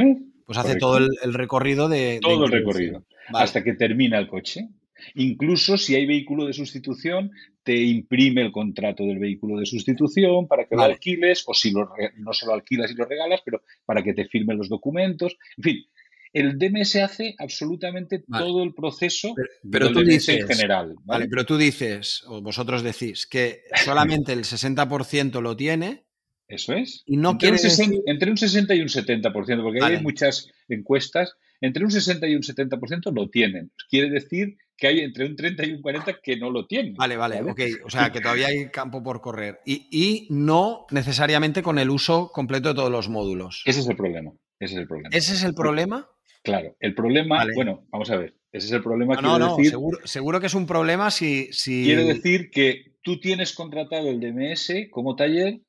[0.47, 2.19] pues hace todo el, recorrido de...
[2.23, 4.69] Todo el recorrido, hasta que termina el coche.
[5.15, 7.31] Incluso si hay vehículo de sustitución,
[7.65, 11.91] te imprime el contrato del vehículo de sustitución para que lo alquiles, o si lo,
[12.19, 15.37] no se lo alquilas y lo regalas, pero para que te firmen los documentos.
[15.57, 15.87] En fin,
[16.35, 19.35] el DMS hace absolutamente todo el proceso
[19.71, 20.97] pero, tú dices, en general.
[21.05, 21.27] ¿vale?
[21.29, 26.05] pero tú dices, o vosotros decís, que solamente el 60% lo tiene.
[26.47, 27.03] Eso es.
[27.07, 31.35] Y no entre, un 60, entre un 60 y un 70%, porque hay muchas encuestas,
[31.61, 33.73] entre un 60 y un 70% lo tienen.
[33.89, 36.95] Quiere decir que hay entre un 30 y un 40 que no lo tienen.
[36.95, 37.61] Vale, vale, ok.
[37.85, 39.61] O sea, que todavía hay campo por correr.
[39.65, 43.63] Y, no necesariamente con el uso completo de todos los módulos.
[43.65, 44.33] Ese es el problema.
[44.59, 45.09] Ese es el problema.
[45.13, 46.09] ¿Ese es el problema?
[46.43, 49.15] Claro, el problema, bueno, vamos a ver, ese es el problema.
[49.15, 51.85] No, no, no seguro, seguro, que es un problema si, si...
[51.85, 55.61] Quiere decir que tú tienes contratado el DMS como taller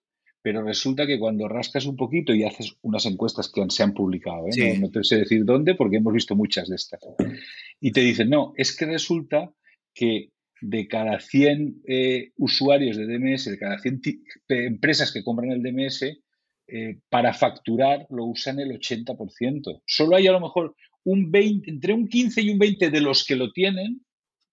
[0.46, 4.46] pero resulta que cuando rascas un poquito y haces unas encuestas que se han publicado,
[4.56, 4.78] ¿eh?
[4.78, 7.00] no, te sé decir dónde porque hemos visto muchas de estas,
[7.82, 9.52] y te dicen, no, es que resulta
[9.92, 10.30] que
[10.62, 14.02] de cada 100 eh, usuarios de DMS, de cada 100
[14.50, 16.04] empresas que compran el DMS,
[16.68, 19.82] eh, para facturar lo usan el 80%.
[19.88, 23.26] Solo hay a lo mejor un 20, entre un 15 y un 20 de los
[23.26, 24.06] que lo tienen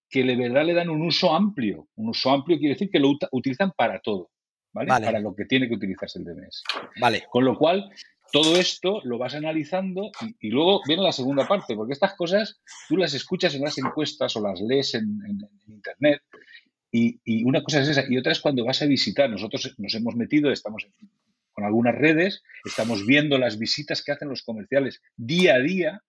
[0.09, 1.87] que de verdad le dan un uso amplio.
[1.93, 4.31] Un uso amplio quiere decir que lo utilizan para todo.
[4.73, 4.87] ¿Vale?
[4.87, 6.63] Para lo que tiene que utilizarse el DNS.
[6.99, 7.23] Vale.
[7.29, 7.89] Con lo cual,
[8.31, 12.59] todo esto lo vas analizando y, luego viene la segunda parte, porque estas cosas
[12.89, 15.19] tú las escuchas en las encuestas o las lees en,
[15.67, 16.21] Internet
[16.91, 19.29] y, una cosa es esa y otra es cuando vas a visitar.
[19.29, 20.87] Nosotros nos hemos metido, estamos
[21.51, 26.01] con algunas redes, estamos viendo las visitas que hacen los comerciales día a día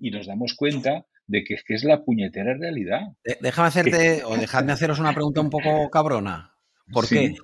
[0.00, 3.02] y nos damos cuenta de que, es la puñetera realidad.
[3.40, 6.56] Déjame hacerte, o dejadme haceros una pregunta un poco cabrona.
[6.92, 7.36] ¿Por qué?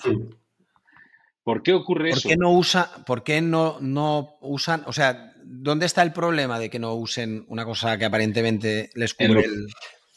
[1.46, 2.22] ¿Por qué ocurre eso?
[2.22, 6.58] ¿Por qué no usa, por qué no, no usan, o sea, ¿dónde está el problema
[6.58, 9.44] de que no usen una cosa que aparentemente les cubre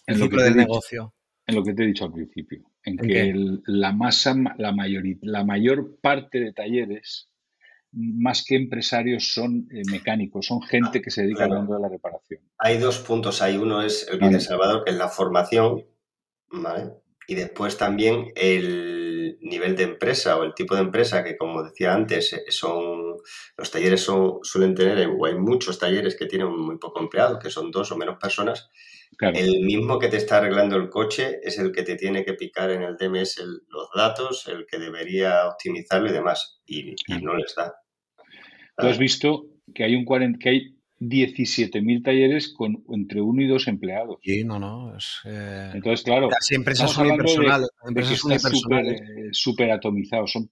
[0.07, 1.13] el, ciclo del negocio?
[1.45, 3.31] en lo que te he dicho al principio, en, que
[3.67, 4.75] la masa, la,
[5.21, 7.29] la mayor parte de talleres,
[7.91, 11.89] más que empresarios, son eh, mecánicos, son gente que se dedica al mundo de la
[11.89, 12.41] reparación.
[12.57, 13.55] Hay dos puntos ahí.
[13.55, 15.85] Uno es el que Salvador, que es la formación,
[16.51, 16.91] ¿vale?
[17.29, 21.93] Y después también el nivel de empresa o el tipo de empresa que, como decía
[21.93, 23.17] antes, eh, son
[23.55, 27.51] los talleres son, suelen tener, o hay muchos talleres que tienen muy poco empleado, que
[27.51, 28.71] son dos o menos personas.
[29.19, 32.71] El mismo que te está arreglando el coche es el que te tiene que picar
[32.71, 33.37] en el DMS
[33.67, 37.75] los datos, el que debería optimizarlo y demás, y, no les da.
[38.75, 43.47] Tú has visto que hay un 40, que hay 17.000 talleres con entre uno y
[43.47, 44.17] dos empleados.
[44.21, 44.95] Sí, no, no.
[44.97, 46.29] Es, eh, Entonces, claro.
[46.29, 47.69] Las empresas son unipersonales.
[47.87, 48.51] empresas
[49.31, 50.31] Súper atomizados.
[50.31, 50.49] Son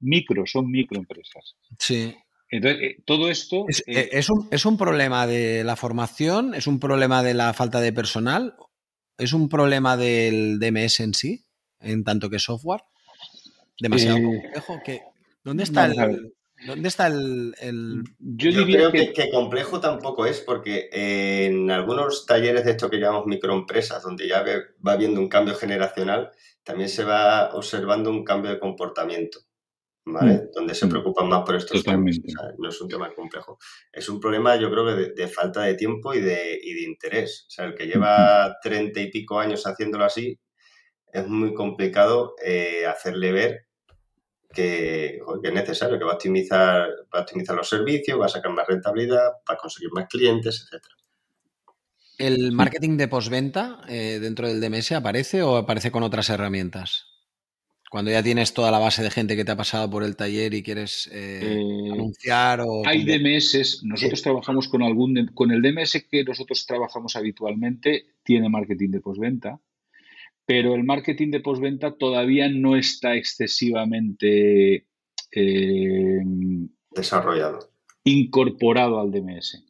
[0.00, 1.56] micro, son microempresas.
[1.78, 2.14] Sí.
[2.50, 3.64] Entonces, eh, todo esto.
[3.68, 6.54] Es, eh, es, un, ¿Es, un, problema de la formación?
[6.54, 8.54] ¿Es un problema de la falta de personal?
[9.18, 11.44] ¿Es un problema del DMS en sí?
[11.80, 12.82] En tanto que software.
[13.80, 14.80] Demasiado complejo.
[15.44, 16.32] ¿Dónde está el,
[16.66, 17.54] ¿Dónde está el...?
[18.18, 19.30] Yo, creo que...
[19.30, 24.44] complejo tampoco es porque en algunos talleres de esto que llamamos microempresas, donde ya
[24.86, 26.32] va habiendo un cambio generacional,
[26.64, 29.40] también se va observando un cambio de comportamiento,
[30.04, 30.34] ¿vale?
[30.34, 30.50] Mm.
[30.52, 32.16] Donde se preocupan más por estos temas.
[32.58, 33.58] no es un tema complejo.
[33.92, 37.46] Es un problema, yo creo, que de, falta de tiempo y de, y de, interés.
[37.46, 40.38] O sea, el que lleva treinta y pico años haciéndolo así,
[41.12, 43.67] es muy complicado eh, hacerle ver
[44.52, 48.52] que, es necesario, que va a, optimizar, va a optimizar los servicios, va a sacar
[48.52, 50.94] más rentabilidad, va a conseguir más clientes, etcétera.
[52.18, 57.06] ¿El marketing de postventa eh, dentro del DMS aparece o aparece con otras herramientas?
[57.90, 60.52] Cuando ya tienes toda la base de gente que te ha pasado por el taller
[60.52, 62.82] y quieres eh, eh, anunciar o...
[62.84, 65.30] Hay DMS, nosotros trabajamos con algún...
[65.32, 69.60] Con el DMS que nosotros trabajamos habitualmente, tiene marketing de postventa
[70.48, 74.86] pero el marketing de postventa todavía no está excesivamente
[75.30, 76.20] eh,
[76.90, 77.70] desarrollado.
[78.04, 79.62] Incorporado al DMS.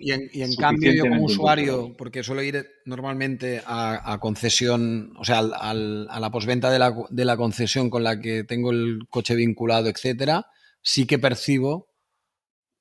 [0.00, 5.72] y en, cambio yo como usuario, porque suelo ir normalmente a, concesión, o sea, a
[6.20, 10.46] la postventa de la, de la, concesión con la que tengo el coche vinculado, etcétera,
[10.82, 11.92] sí que percibo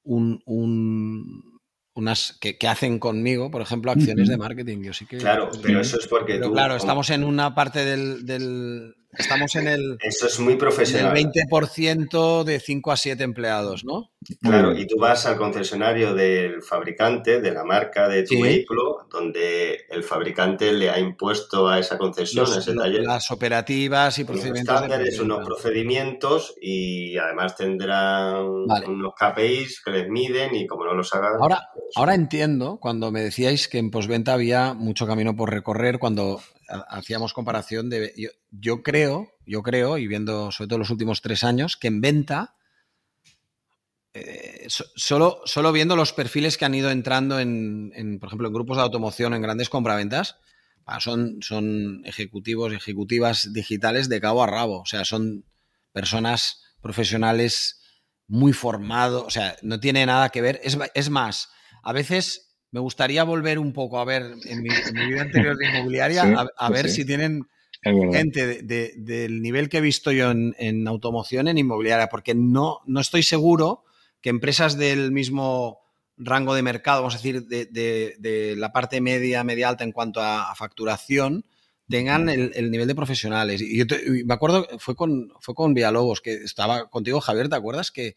[0.01, 0.41] un,
[1.97, 4.83] unas que, hacen conmigo, por ejemplo, acciones de marketing.
[4.83, 5.17] Yo sí que.
[5.17, 6.53] Claro, pero eso es porque tú.
[6.53, 9.97] Claro, estamos en una parte del, Estamos en el.
[10.01, 11.17] Eso es muy profesional.
[11.17, 14.11] El 20% de 5 a 7 empleados, ¿no?
[14.41, 19.85] Claro, y tú vas al concesionario del fabricante, de la marca de tu vehículo, donde
[19.89, 23.03] el fabricante le ha impuesto a esa concesión, a ese taller.
[23.03, 24.69] Las operativas y procedimientos.
[24.69, 30.93] Unos estándares, unos procedimientos y además tendrán unos KPIs que les miden y como no
[30.93, 31.33] los hagan.
[31.39, 35.99] Ahora, pues ahora entiendo cuando me decíais que en postventa había mucho camino por recorrer
[35.99, 38.13] cuando hacíamos comparación de.
[38.51, 42.55] Yo, creo, yo creo, y viendo sobre todo los últimos tres años, que en venta.
[44.13, 48.77] Eh, solo, solo viendo los perfiles que han ido entrando en, por ejemplo, en grupos
[48.77, 50.37] de automoción, en grandes compraventas,
[50.99, 54.81] son, son ejecutivos ejecutivas digitales de cabo a rabo.
[54.81, 55.45] O sea, son
[55.91, 57.81] personas profesionales
[58.27, 59.23] muy formados.
[59.25, 60.59] O sea, no tiene nada que ver.
[60.63, 61.49] Es, es más,
[61.83, 66.49] a veces me gustaría volver un poco a ver en mi, vida anterior de inmobiliaria,
[66.57, 67.47] a, ver si tienen
[67.83, 73.23] gente del nivel que he visto yo en, automoción en inmobiliaria, porque no, no estoy
[73.23, 73.83] seguro
[74.21, 75.79] que empresas del mismo
[76.17, 80.53] rango de mercado, vamos a decir, de, la parte media, media alta en cuanto a,
[80.55, 81.45] facturación,
[81.89, 83.61] tengan el, nivel de profesionales.
[83.61, 83.85] Y yo
[84.25, 87.91] me acuerdo, fue con, fue con Villalobos, que estaba contigo, Javier, ¿te acuerdas?
[87.91, 88.15] Que,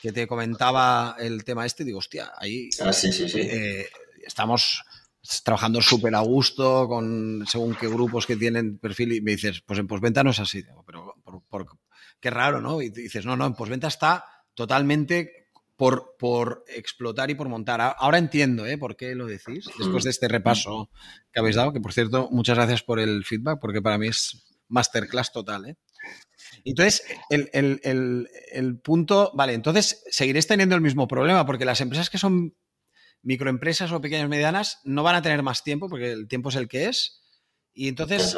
[0.00, 3.40] que te comentaba el tema este, digo, hostia, ahí ah, sí, sí, sí.
[3.40, 3.86] Eh,
[4.26, 4.82] estamos
[5.44, 9.78] trabajando súper a gusto con según qué grupos que tienen perfil y me dices, pues
[9.78, 11.14] en posventa no es así, pero
[11.48, 11.66] por,
[12.18, 12.82] qué raro, ¿no?
[12.82, 15.41] Y dices, no, no, en posventa está totalmente
[15.82, 17.80] por, por explotar y por montar.
[17.98, 18.78] Ahora entiendo, ¿eh?
[18.78, 19.68] ¿Por qué lo decís?
[19.76, 20.90] Después de este repaso
[21.32, 24.44] que habéis dado, que por cierto, muchas gracias por el feedback, porque para mí es
[24.68, 25.76] masterclass total, ¿eh?
[26.64, 32.56] Entonces, el, punto, vale, entonces seguiréis teniendo el mismo problema, porque las empresas que son
[33.24, 36.68] microempresas o pequeñas medianas no van a tener más tiempo, porque el tiempo es el
[36.68, 37.24] que es,
[37.74, 38.36] y entonces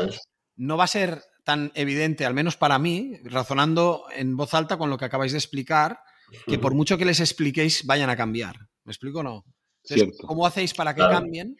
[0.56, 4.88] no va a ser tan evidente, al menos para mí, razonando en voz alta con
[4.88, 5.98] lo que acabáis de explicar,
[6.46, 8.56] que por mucho que les expliquéis, vayan a cambiar.
[8.84, 9.44] ¿Me explico o no?
[10.26, 11.56] ¿Cómo hacéis para que cambien?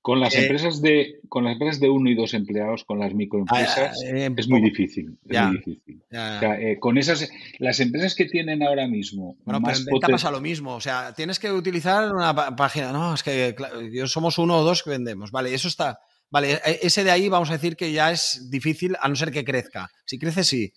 [0.00, 3.14] Con las eh, empresas de con las empresas de uno y dos empleados, con las
[3.14, 5.16] microempresas, ah, eh, es muy difícil.
[5.28, 6.02] Es muy difícil.
[6.10, 7.30] Eh, con esas,
[7.60, 9.36] las empresas que tienen ahora mismo.
[9.44, 10.74] Bueno, más pero en pasa lo mismo.
[10.74, 12.90] O sea, tienes que utilizar una página.
[12.90, 13.54] No, es que
[13.92, 15.30] yo somos uno o dos que vendemos.
[15.30, 16.00] Vale, eso está.
[16.32, 19.30] Vale, e, ese de ahí vamos a decir que ya es difícil, a no ser
[19.30, 19.88] que crezca.
[20.04, 20.72] Si crece, sí.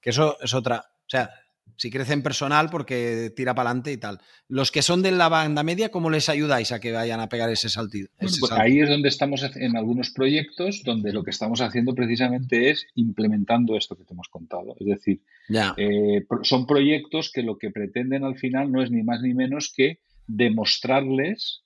[0.00, 0.78] Que eso es otra.
[0.78, 1.30] O sea,
[1.76, 4.20] si crecen personal porque tira para adelante y tal.
[4.48, 7.50] Los que son de la banda media, ¿cómo les ayudáis a que vayan a pegar
[7.50, 8.08] ese, saltido?
[8.18, 12.86] pues ahí es donde estamos en algunos proyectos donde lo que estamos haciendo precisamente es
[12.94, 14.76] implementando esto que te hemos contado.
[14.78, 15.20] Es decir,
[15.76, 19.72] eh, son proyectos que lo que pretenden al final no es ni más ni menos
[19.74, 21.62] que demostrarles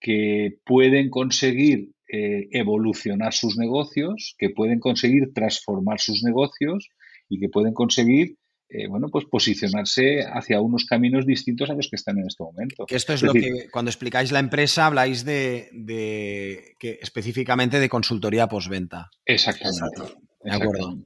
[0.00, 6.88] que pueden conseguir eh, evolucionar sus negocios, que pueden conseguir transformar sus negocios
[7.28, 8.36] y que pueden conseguir
[8.72, 12.86] eh, bueno, pues posicionarse hacia unos caminos distintos a los que están en este momento.
[12.88, 19.10] esto es, lo que cuando explicáis la empresa habláis de, que específicamente de consultoría postventa.
[19.24, 20.14] Exactamente.
[20.44, 20.98] De acuerdo.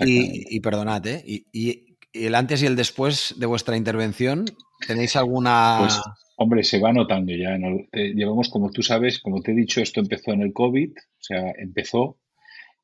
[0.00, 1.22] Y, perdonad, ¿eh?
[1.24, 4.44] Y, el antes y el después de vuestra intervención,
[4.86, 5.76] ¿tenéis alguna...?
[5.80, 6.00] Pues,
[6.36, 7.54] hombre, se va notando ya.
[7.92, 11.22] Eh, llevamos, como tú sabes, como te he dicho, esto empezó en el COVID, o
[11.22, 12.18] sea, empezó.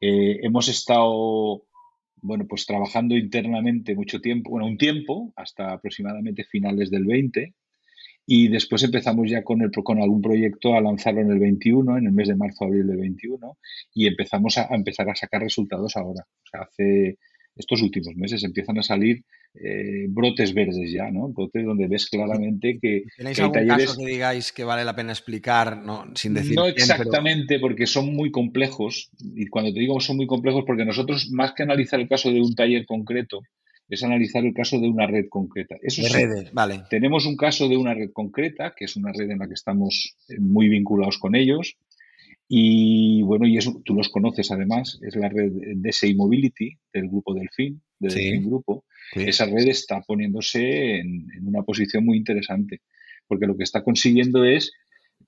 [0.01, 1.65] Eh, hemos estado
[2.23, 7.55] bueno, pues trabajando internamente mucho tiempo, bueno, un tiempo, hasta aproximadamente finales del 20,
[8.27, 12.07] y después empezamos ya con, el, con algún proyecto a lanzarlo en el 21, en
[12.07, 13.59] el mes de marzo, abril del 21,
[13.95, 16.27] y empezamos a, a empezar a sacar resultados ahora.
[16.27, 17.19] O sea, hace
[17.57, 21.29] estos últimos meses empiezan a salir eh, brotes verdes ya, ¿no?
[21.29, 23.05] Brotes donde ves claramente que.
[23.17, 26.55] ¿Tenéis algún caso que digáis que vale la pena explicar, no, sin decir.
[26.55, 29.11] No exactamente, porque son muy complejos.
[29.21, 32.41] Y cuando te digo son muy complejos, porque nosotros, más que analizar el caso de
[32.41, 33.41] un taller concreto,
[33.89, 35.77] es analizar el caso de una red concreta.
[35.83, 36.83] Eso de redes, vale.
[36.91, 40.15] Tenemos un caso de una red concreta, que es una red en la que estamos
[40.29, 41.77] eh, muy vinculados con ellos.
[42.47, 47.35] Y bueno, y eso tú los conoces además, es la red DSI Mobility del grupo
[47.35, 48.85] Delfín, del Delfín Grupo.
[49.15, 52.83] Esa red está poniéndose en, una posición muy interesante,
[53.27, 54.73] porque lo que está consiguiendo es,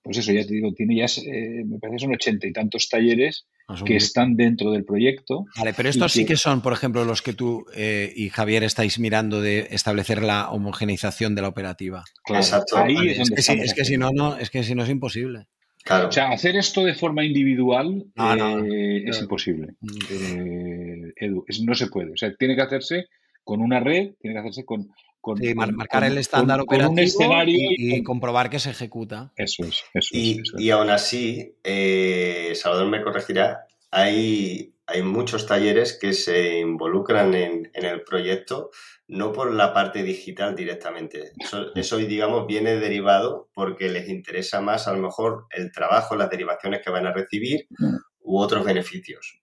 [0.03, 3.47] pues eso, ya te digo, tiene ya, eh, me parece son ochenta y tantos talleres
[3.85, 5.47] que están dentro del proyecto.
[5.57, 8.99] Vale, pero estos sí que son, por ejemplo, los que tú eh, y Javier estáis
[8.99, 12.05] mirando de establecer la homogeneización de la operativa.
[12.29, 12.77] Exacto.
[12.77, 15.47] Ahí es, donde es, que, si no, no, es que si no es imposible.
[15.89, 19.75] O sea, hacer esto de forma individual eh, es imposible.
[19.81, 21.11] Mm.
[21.17, 22.13] Edu, no se puede.
[22.13, 23.07] O sea, tiene que hacerse
[23.45, 24.89] con una red, tiene que hacerse con...
[25.57, 29.33] marcar el estándar operativo un escenario y, comprobar que se ejecuta.
[29.37, 29.83] Eso es.
[29.95, 36.13] Eso y, es, y aún así, eh, Salvador me corregirá, hay, hay muchos talleres que
[36.13, 38.71] se involucran en, el proyecto
[39.07, 41.33] no por la parte digital directamente.
[41.75, 46.81] Eso, digamos, viene derivado porque les interesa más, a lo mejor, el trabajo, las derivaciones
[46.85, 47.67] que van a recibir
[48.21, 49.41] u otros beneficios.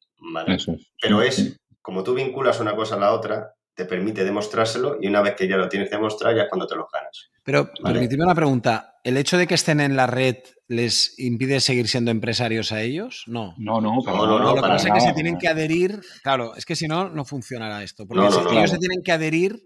[1.02, 5.22] Pero es, como tú vinculas una cosa a la otra, te permite demostrárselo y una
[5.22, 7.30] vez que ya lo tienes demostrado ya es cuando te lo ganas.
[7.48, 8.95] Pero permíteme una pregunta.
[9.06, 10.36] ¿El hecho de que estén en la red
[10.68, 13.24] les impide seguir siendo empresarios a ellos?
[13.26, 13.56] No.
[13.58, 16.02] No, no, no, no, no, Lo que pasa es que se tienen que adherir.
[16.24, 18.06] Claro, es que si no, no funcionará esto.
[18.06, 19.62] Porque ellos se tienen que adherir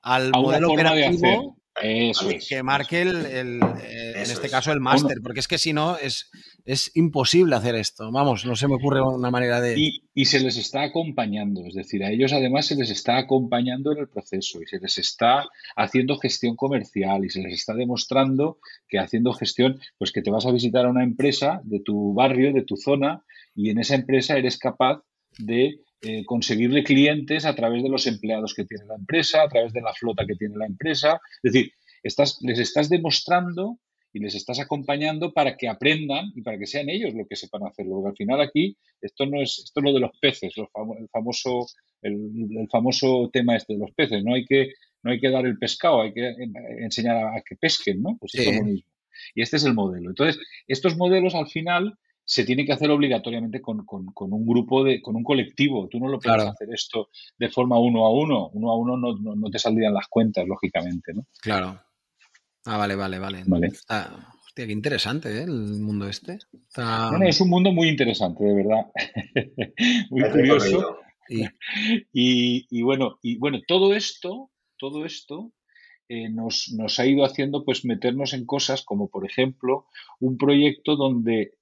[0.00, 5.58] al modelo operativo que marque el, eh, en este caso el máster, porque es que
[5.58, 6.30] si no es,
[6.64, 8.10] es imposible hacer esto.
[8.12, 9.76] Vamos, no se me ocurre una manera de...
[10.14, 13.98] Y, se les está acompañando, es decir, a ellos además se les está acompañando en
[13.98, 15.44] el proceso y se les está
[15.76, 18.58] haciendo gestión comercial y se les está demostrando
[18.88, 22.52] que haciendo gestión, pues que te vas a visitar a una empresa de tu barrio,
[22.52, 25.02] de tu zona, y en esa empresa eres capaz
[25.38, 29.72] de eh, conseguirle clientes a través de los empleados que tiene la empresa, a través
[29.72, 31.20] de la flota que tiene la empresa.
[31.42, 33.78] Es decir, estás, les estás demostrando
[34.12, 37.66] y les estás acompañando para que aprendan y para que sean ellos lo que sepan
[37.66, 37.96] hacerlo.
[37.96, 41.66] Porque al final aquí, esto no es, esto es lo de los peces, el famoso,
[42.02, 44.22] el, famoso tema este de los peces.
[44.22, 46.34] No hay que, no hay que dar el pescado, hay que
[46.78, 48.16] enseñar a, que pesquen, ¿no?
[48.20, 48.88] Pues es lo mismo.
[49.34, 50.10] Y este es el modelo.
[50.10, 55.16] Entonces, estos modelos al final se tiene que hacer obligatoriamente con, un grupo, de, con
[55.16, 55.88] un colectivo.
[55.88, 58.48] Tú no lo puedes hacer esto de forma uno a uno.
[58.54, 61.26] Uno a uno no, te saldrían las cuentas, lógicamente, ¿no?
[61.40, 61.80] Claro.
[62.64, 63.42] Ah, vale, vale, vale.
[63.46, 65.42] hostia, qué interesante ¿eh?
[65.42, 66.38] el mundo este.
[66.74, 68.86] Bueno, es un mundo muy interesante, de verdad.
[70.10, 70.98] muy curioso.
[72.12, 75.52] Y, bueno, y bueno, todo esto, todo esto
[76.06, 79.86] eh, nos, nos, ha ido haciendo pues meternos en cosas como, por ejemplo,
[80.20, 81.54] un proyecto donde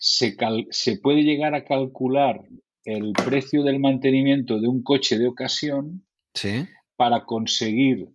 [0.00, 2.40] se, puede llegar a calcular
[2.84, 6.06] el precio del mantenimiento de un coche de ocasión
[6.96, 8.08] para conseguir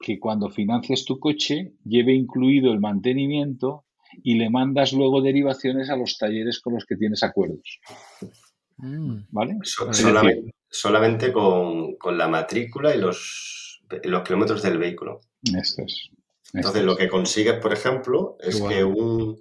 [0.00, 3.84] que cuando financies tu coche lleve incluido el mantenimiento
[4.24, 7.80] y le mandas luego derivaciones a los talleres con los que tienes acuerdos.
[8.78, 9.18] Mm.
[9.30, 9.58] ¿Vale?
[9.62, 15.20] solamente, solamente con, la matrícula y los, los kilómetros del vehículo.
[15.42, 16.10] Esto es.
[16.52, 19.36] Entonces, lo que consigues, por ejemplo, es que un,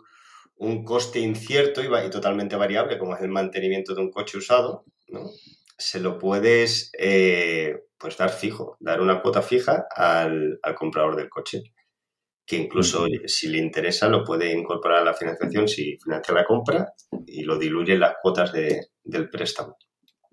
[0.58, 4.86] un, coste incierto y, y, totalmente variable, como es el mantenimiento de un coche usado,
[5.08, 5.30] ¿no?
[5.78, 11.64] se lo puedes eh, pues dar fijo, dar una cuota fija al, comprador del coche,
[12.46, 16.94] que incluso si le interesa lo puede incorporar a la financiación si financia la compra
[17.26, 19.78] y lo diluye en las cuotas del préstamo.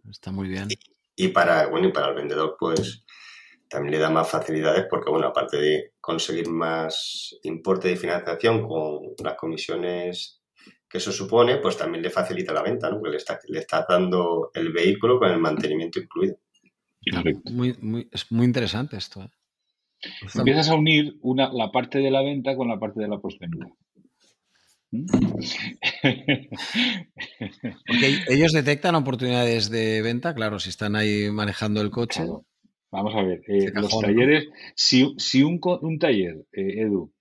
[0.08, 0.68] Está muy bien.
[1.16, 3.04] Y, para, bueno, y para el vendedor, pues
[3.74, 9.00] también le da más facilidades porque, bueno, aparte de conseguir más importe de financiación con
[9.24, 10.40] las comisiones
[10.88, 13.00] que eso supone, pues también le facilita la venta, ¿no?
[13.00, 16.36] Porque le, está, le estás dando el vehículo con el mantenimiento incluido.
[17.50, 19.22] Muy, es muy interesante esto.
[19.22, 19.30] ¿eh?
[20.36, 23.66] Empiezas a unir una, la parte de la venta con la parte de la postventa.
[27.88, 32.22] Porque ellos detectan oportunidades de venta, claro, si están ahí manejando el coche.
[32.95, 37.12] Vamos a ver, eh, los talleres, si, si un, un taller, eh, Edu,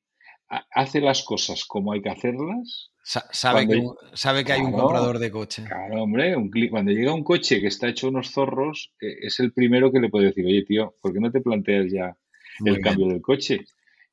[0.70, 5.32] hace las cosas como hay que hacerlas, sabe, que, sabe que hay un comprador de
[5.32, 5.64] coche.
[5.64, 6.36] Claro, hombre,
[6.70, 10.10] cuando llega un coche que está hecho unos zorros, eh, es el primero que le
[10.10, 12.16] puede decir, oye, tío, ¿por qué no te planteas ya
[12.64, 13.62] el cambio del coche?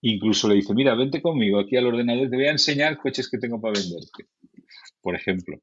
[0.01, 3.37] Incluso le dice, mira, vente conmigo aquí al ordenador, te voy a enseñar coches que
[3.37, 4.29] tengo para venderte,
[5.03, 5.61] por ejemplo.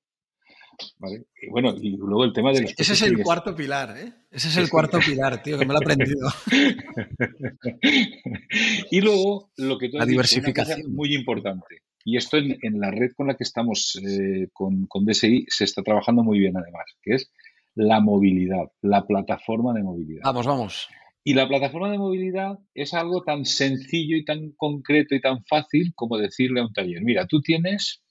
[1.42, 4.14] Y bueno, y luego el tema de los Ese es el cuarto pilar, ¿eh?
[4.32, 6.30] Ese es el cuarto pilar, tío, que me lo he aprendido.
[8.92, 10.94] y luego, lo que tú has La diversificación.
[10.94, 11.82] muy importante.
[12.04, 15.84] Y esto en, la red con la que estamos eh, con, con DSI se está
[15.84, 17.32] trabajando muy bien además, que es
[17.76, 20.22] la movilidad, la plataforma de movilidad.
[20.24, 20.88] Vamos, vamos.
[21.24, 25.92] Y la plataforma de movilidad es algo tan sencillo y tan concreto y tan fácil
[25.94, 28.02] como decirle a un taller, mira, tú tienes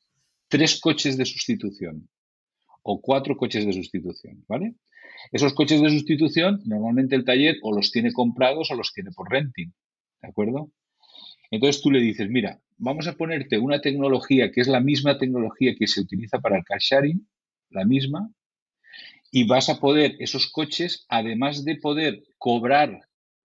[0.49, 2.09] tres coches de sustitución
[2.89, 4.77] o cuatro coches de sustitución, ¿vale?
[5.33, 9.29] Esos coches de sustitución, normalmente el taller o los tiene comprados o los tiene por
[9.29, 9.73] renting,
[10.23, 10.71] ¿de acuerdo?
[11.51, 15.75] Entonces tú le dices, mira, vamos a ponerte una tecnología que es la misma tecnología
[15.77, 17.29] que se utiliza para el car sharing,
[17.71, 18.31] la misma,
[19.33, 23.01] y vas a poder esos coches, además de poder cobrar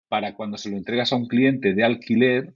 [0.09, 2.55] para cuando se lo entregas a un cliente de alquiler,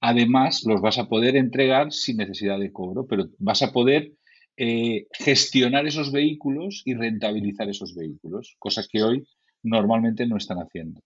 [0.00, 4.17] además los vas a poder entregar sin necesidad de cobro, pero vas a poder
[4.60, 9.24] eh, gestionar esos vehículos y rentabilizar esos vehículos, cosas que hoy
[9.62, 11.00] normalmente no están haciendo.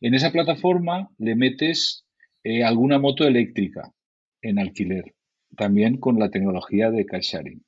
[0.00, 2.06] En esa plataforma le metes
[2.44, 3.92] eh, alguna moto eléctrica
[4.40, 5.16] en alquiler,
[5.56, 7.64] también con la tecnología de car sharing.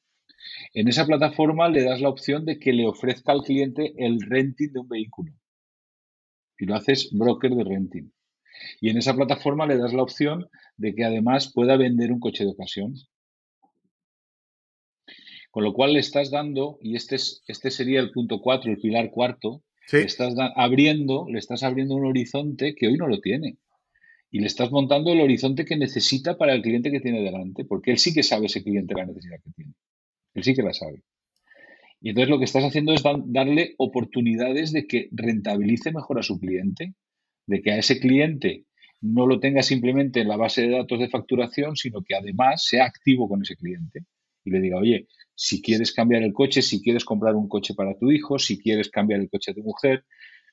[0.72, 4.72] En esa plataforma le das la opción de que le ofrezca al cliente el renting
[4.72, 5.32] de un vehículo.
[6.58, 8.12] Y lo haces broker de renting.
[8.80, 12.44] Y en esa plataforma le das la opción de que además pueda vender un coche
[12.44, 12.94] de ocasión.
[15.56, 18.76] Con lo cual le estás dando, y este, es, este sería el punto cuatro, el
[18.76, 23.56] pilar cuarto, le estás abriendo, le estás abriendo un horizonte que hoy no lo tiene
[24.30, 27.90] y le estás montando el horizonte que necesita para el cliente que tiene delante, porque
[27.90, 29.72] él sí que sabe ese cliente la necesidad que tiene.
[30.34, 31.02] Él sí que la sabe.
[32.02, 36.38] Y entonces lo que estás haciendo es darle oportunidades de que rentabilice mejor a su
[36.38, 36.92] cliente,
[37.46, 38.66] de que a ese cliente
[39.00, 42.84] no lo tenga simplemente en la base de datos de facturación, sino que además sea
[42.84, 44.04] activo con ese cliente
[44.46, 47.98] y le diga, oye, si quieres cambiar el coche, si quieres comprar un coche para
[47.98, 50.04] tu hijo, si quieres cambiar el coche de tu mujer,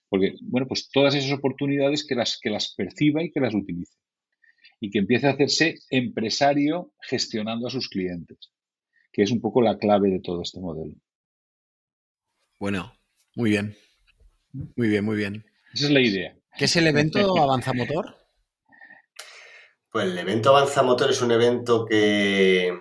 [0.10, 3.98] porque, bueno, pues todas esas oportunidades que las, que las perciba y que las utilice.
[4.80, 8.52] Y que empiece a hacerse empresario gestionando a sus clientes,
[9.12, 10.96] que es un poco la clave de todo este modelo.
[12.60, 12.94] Bueno,
[13.36, 13.76] muy bien.
[14.76, 15.46] Muy bien, muy bien.
[15.74, 16.38] Esa es la idea.
[16.58, 18.16] ¿Qué es el evento Avanza Motor?
[19.92, 22.72] Pues el evento Avanza Motor es un evento que,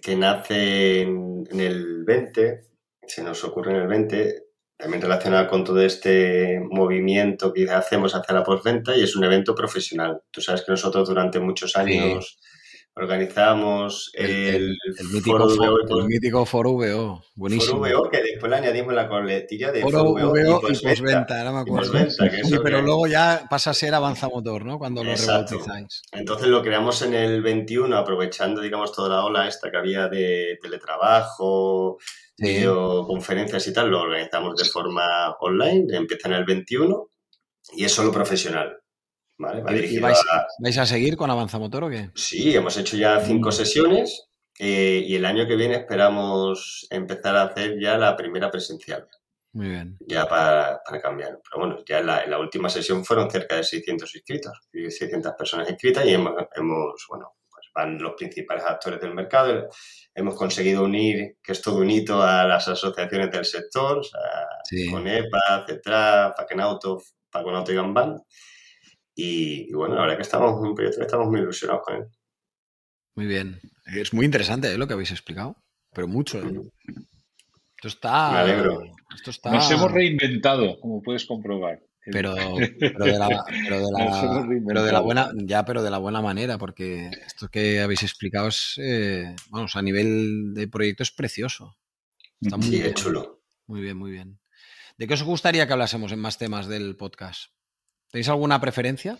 [0.00, 2.60] que nace en, en, el 20,
[3.06, 4.44] se nos ocurre en el 20,
[4.76, 9.54] también relacionado con todo este movimiento que hacemos hacia la postventa y es un evento
[9.54, 10.22] profesional.
[10.30, 12.38] Tú sabes que nosotros durante muchos años
[12.94, 14.76] organizamos el,
[15.12, 17.78] mítico foro, VO, el mítico Foro VO, buenísimo.
[17.78, 21.60] Foro VO, que después le añadimos la coletilla de Foro, VO, y postventa, no me
[21.60, 22.10] acuerdo.
[22.10, 24.78] sí, pero luego ya pasa a ser Avanza Motor, ¿no?
[24.78, 26.02] Cuando lo rebautizáis.
[26.12, 30.58] Entonces lo creamos en el 21, aprovechando, digamos, toda la ola esta que había de
[30.60, 31.98] teletrabajo,
[32.36, 37.10] videoconferencias y tal, lo organizamos de forma online, empieza en el 21
[37.76, 38.80] y es solo profesional.
[39.40, 39.86] ¿Vale?
[39.86, 40.86] ¿Y vais, a...
[40.86, 42.10] seguir con Avanzamotor o qué?
[42.14, 43.52] Sí, hemos hecho ya cinco mm.
[43.52, 44.28] sesiones
[44.58, 49.08] eh, y el año que viene esperamos empezar a hacer ya la primera presencial.
[49.52, 49.96] Muy bien.
[50.06, 51.40] Ya para, cambiar.
[51.42, 56.04] Pero bueno, ya en la, última sesión fueron cerca de 600 inscritos, 600 personas inscritas
[56.04, 59.68] y hemos, hemos bueno, pues van los principales actores del mercado.
[60.14, 64.46] Hemos conseguido unir, que es todo un hito, a las asociaciones del sector, o sea,
[64.90, 68.22] Conepa, Cetra, Fakenauto, Fakenauto y Gambán.
[69.22, 72.04] Y, bueno, la verdad que estamos, un proyecto que estamos muy ilusionados con él.
[73.16, 73.60] Muy bien.
[73.84, 74.78] Es muy interesante ¿eh?
[74.78, 75.56] lo que habéis explicado,
[75.92, 76.38] pero mucho.
[76.38, 76.50] ¿eh?
[77.76, 78.32] Esto está.
[78.32, 78.82] Me alegro.
[79.14, 79.50] Esto está...
[79.50, 81.82] Nos hemos reinventado, como puedes comprobar.
[82.02, 82.34] Pero,
[82.80, 87.48] pero, de la, pero, de la, buena, ya, pero de la buena manera, porque esto
[87.48, 91.76] que habéis explicado es, eh, vamos, a nivel de proyecto es precioso.
[92.40, 92.94] Está muy bien.
[92.94, 93.42] chulo.
[93.66, 94.40] Muy bien, muy bien.
[94.96, 97.50] ¿De qué os gustaría que hablásemos en más temas del podcast?
[98.10, 99.18] ¿Tenéis alguna preferencia?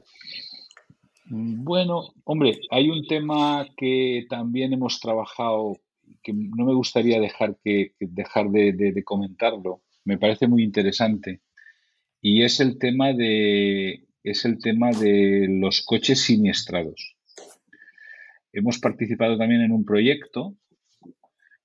[1.27, 5.79] Bueno, hombre, hay un tema que también hemos trabajado
[6.23, 9.83] que no me gustaría dejar, que, dejar de, comentarlo.
[10.05, 11.41] Me parece muy interesante.
[12.21, 17.17] Y es el tema de, es el tema de los coches siniestrados.
[18.53, 20.57] Hemos participado también en un proyecto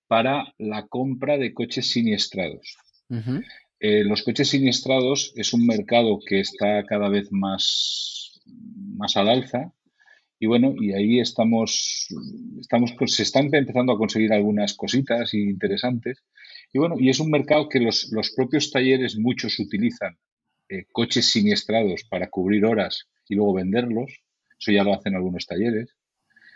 [0.07, 2.77] para la compra de coches siniestrados.
[3.79, 8.41] Eh, los coches siniestrados es un mercado que está cada vez más,
[8.97, 9.73] más al alza
[10.39, 12.07] y bueno, y ahí estamos,
[12.59, 16.23] estamos, se están empezando a conseguir algunas cositas interesantes.
[16.73, 20.17] Y bueno, y es un mercado que los, los propios talleres muchos utilizan
[20.67, 24.23] eh, coches siniestrados para cubrir horas y luego venderlos.
[24.59, 25.95] Eso ya lo hacen algunos talleres.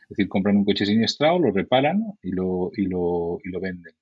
[0.04, 3.94] Es decir, compran un coche siniestrado, lo reparan y lo, y lo, y lo venden.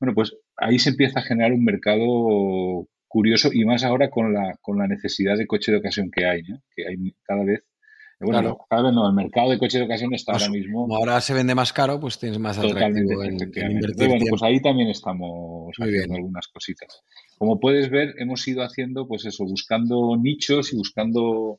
[0.00, 4.56] Bueno, pues ahí se empieza a generar un mercado curioso y más ahora con la,
[4.60, 6.62] con la necesidad de coche de ocasión que hay, ¿no?
[6.74, 7.64] que hay cada vez
[8.24, 10.82] bueno, cada vez no, el mercado de coches de ocasión está pues ahora mismo.
[10.82, 14.08] Como ahora se vende más caro, pues tienes más atractivo en, invertir.
[14.08, 17.02] Bueno, pues ahí también estamos haciendo algunas cositas.
[17.38, 21.58] Como puedes ver, hemos ido haciendo, pues eso, buscando nichos y buscando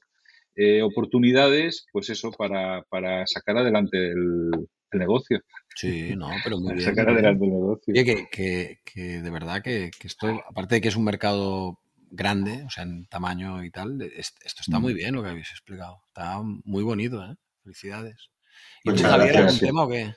[0.55, 4.51] eh, oportunidades, pues eso, para, para sacar adelante el,
[4.93, 5.39] negocio.
[5.75, 6.85] Sí, no, pero muy bien.
[6.85, 7.93] Sacar adelante el negocio.
[7.93, 11.79] Oye, que, que, que, de verdad que, que esto, aparte de que es un mercado
[12.13, 14.97] grande, o sea, en tamaño y tal, esto está muy mm.
[14.97, 16.03] bien lo que habéis explicado.
[16.07, 17.35] Está muy bonito, ¿eh?
[17.63, 18.29] Felicidades.
[18.83, 20.13] ¿Y tú, Javier, algún tema o qué?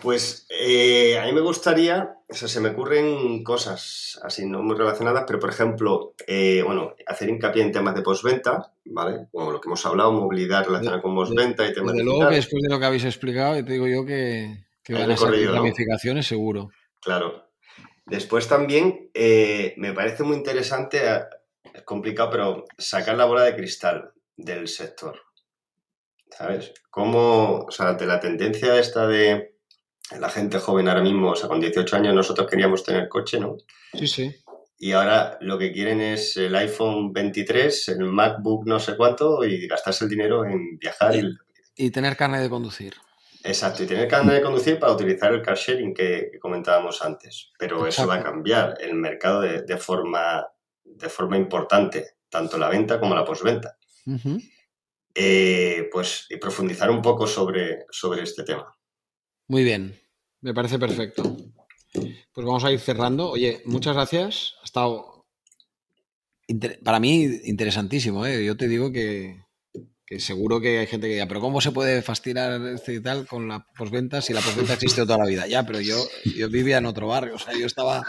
[0.00, 4.76] Pues eh, a mí me gustaría, o sea, se me ocurren cosas así, no muy
[4.76, 9.28] relacionadas, pero por ejemplo, eh, bueno, hacer hincapié en temas de postventa, ¿vale?
[9.30, 12.02] Como lo que hemos hablado, movilidad relacionada con postventa y temas de.
[12.02, 15.16] luego que después de lo que habéis explicado, te digo yo que, que van a
[15.16, 16.70] ser ramificaciones seguro.
[17.00, 17.50] Claro.
[18.06, 21.00] Después también eh, me parece muy interesante,
[21.72, 25.20] es complicado, pero sacar la bola de cristal del sector.
[26.36, 26.72] ¿Sabes?
[26.90, 29.56] Cómo, o sea, de la tendencia esta de
[30.18, 33.56] la gente joven ahora mismo, o sea, con 18 años nosotros queríamos tener coche, ¿no?
[33.94, 34.34] Sí, sí.
[34.78, 39.68] Y ahora lo que quieren es el iPhone 23, el MacBook no sé cuánto y
[39.68, 41.36] gastarse el dinero en viajar y,
[41.76, 42.94] y tener carne de conducir.
[43.44, 47.50] Exacto, y tener carne de conducir para utilizar el car sharing que, comentábamos antes.
[47.58, 50.46] Pero eso va a cambiar el mercado de, forma,
[50.84, 53.76] de forma importante, tanto la venta como la postventa.
[55.14, 58.74] Eh, pues profundizar un poco sobre, sobre este tema.
[59.48, 60.00] Muy bien,
[60.40, 61.36] me parece perfecto.
[62.32, 63.30] Pues vamos a ir cerrando.
[63.30, 64.54] Oye, muchas gracias.
[64.62, 65.12] Ha estado
[66.84, 68.26] para mí interesantísimo.
[68.26, 68.44] ¿eh?
[68.44, 69.44] Yo te digo que,
[70.18, 73.48] seguro que hay gente que diga, pero ¿cómo se puede fastidiar este y tal con
[73.48, 75.46] la posventa si la posventa existe toda la vida?
[75.46, 75.96] Ya, pero yo,
[76.36, 78.02] yo vivía en otro barrio, o sea, yo estaba,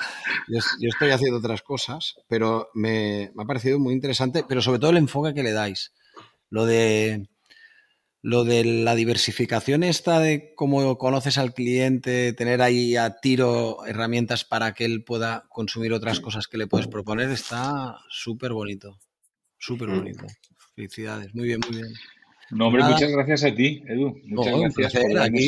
[0.48, 4.98] yo, estoy haciendo otras cosas, pero me, ha parecido muy interesante, pero sobre todo el
[4.98, 5.94] enfoque que le dais.
[6.54, 7.30] Lo de,
[8.22, 14.46] lo de la diversificación esta de cómo conoces al cliente, tener ahí a tiro herramientas
[14.46, 19.00] para que él pueda consumir otras cosas que le puedes proponer, está súper bonito,
[19.58, 19.98] súper mm.
[19.98, 20.28] bonito.
[20.76, 21.94] Felicidades, muy bien, muy bien.
[22.52, 24.16] No, hombre, muchas gracias a ti, Edu.
[24.26, 25.42] Muchas gracias por darnos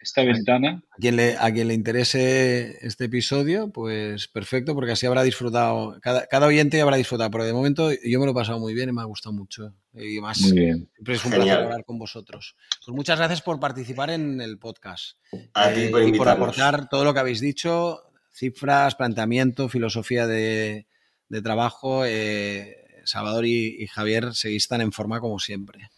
[0.00, 0.82] esta, ventana.
[0.90, 5.98] A quien, le, a quien le interese este episodio, pues perfecto, porque así habrá disfrutado,
[6.00, 8.88] cada, cada oyente habrá disfrutado, pero de momento yo me lo he pasado muy bien
[8.88, 9.74] y me ha gustado mucho.
[9.94, 12.56] Y más, siempre es un placer hablar con vosotros.
[12.84, 15.18] Pues muchas gracias por participar en el podcast.
[15.54, 18.00] A ti por Y por aportar todo lo que habéis dicho,
[18.30, 20.86] cifras, planteamiento, filosofía de,
[21.28, 22.04] de trabajo.
[22.06, 25.90] Eh, Salvador y, Javier seguís tan en forma como siempre.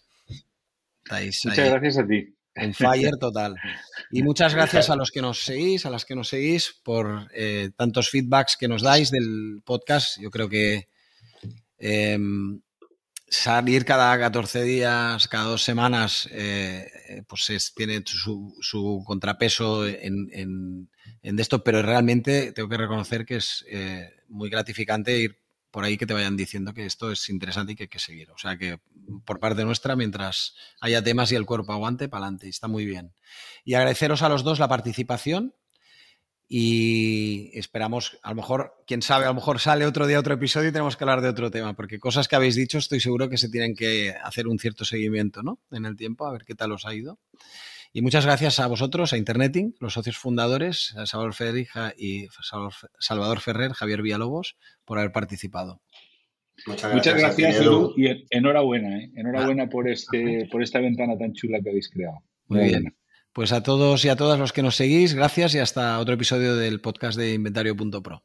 [1.10, 2.34] Muchas gracias a ti.
[2.56, 3.56] En fire total.
[4.10, 7.70] Y muchas gracias a los que nos seguís, a las que nos seguís, por eh,
[7.76, 10.20] tantos feedbacks que nos dais del podcast.
[10.20, 10.88] Yo creo que
[11.78, 12.60] em,
[13.28, 21.64] salir cada 14 días, cada dos semanas, eh, pues tiene su, contrapeso en, en, esto,
[21.64, 25.43] pero realmente tengo que reconocer que es eh, muy gratificante ir
[25.74, 28.30] por ahí que te vayan diciendo que esto es interesante y que hay que seguir.
[28.30, 28.78] O sea que
[29.24, 32.48] por parte nuestra, mientras haya temas y el cuerpo aguante, para adelante.
[32.48, 33.12] Está muy bien.
[33.64, 35.52] Y agradeceros a los dos la participación
[36.46, 40.68] y esperamos, a lo mejor, quién sabe, a lo mejor sale otro día otro episodio
[40.68, 43.36] y tenemos que hablar de otro tema, porque cosas que habéis dicho estoy seguro que
[43.36, 45.58] se tienen que hacer un cierto seguimiento ¿no?
[45.72, 47.18] en el tiempo, a ver qué tal os ha ido.
[47.96, 52.26] Y muchas gracias a vosotros, a Interneting, los socios fundadores, a Salvador Ferrija y
[52.98, 55.80] Salvador Ferrer, Javier Villalobos, por haber participado.
[56.66, 59.12] Muchas gracias, Edu, y enhorabuena, ¿eh?
[59.14, 62.18] enhorabuena por, este, por esta ventana tan chula que habéis creado.
[62.48, 62.96] Muy bien.
[63.32, 66.56] Pues a todos y a todas los que nos seguís, gracias y hasta otro episodio
[66.56, 68.24] del podcast de Inventario.pro.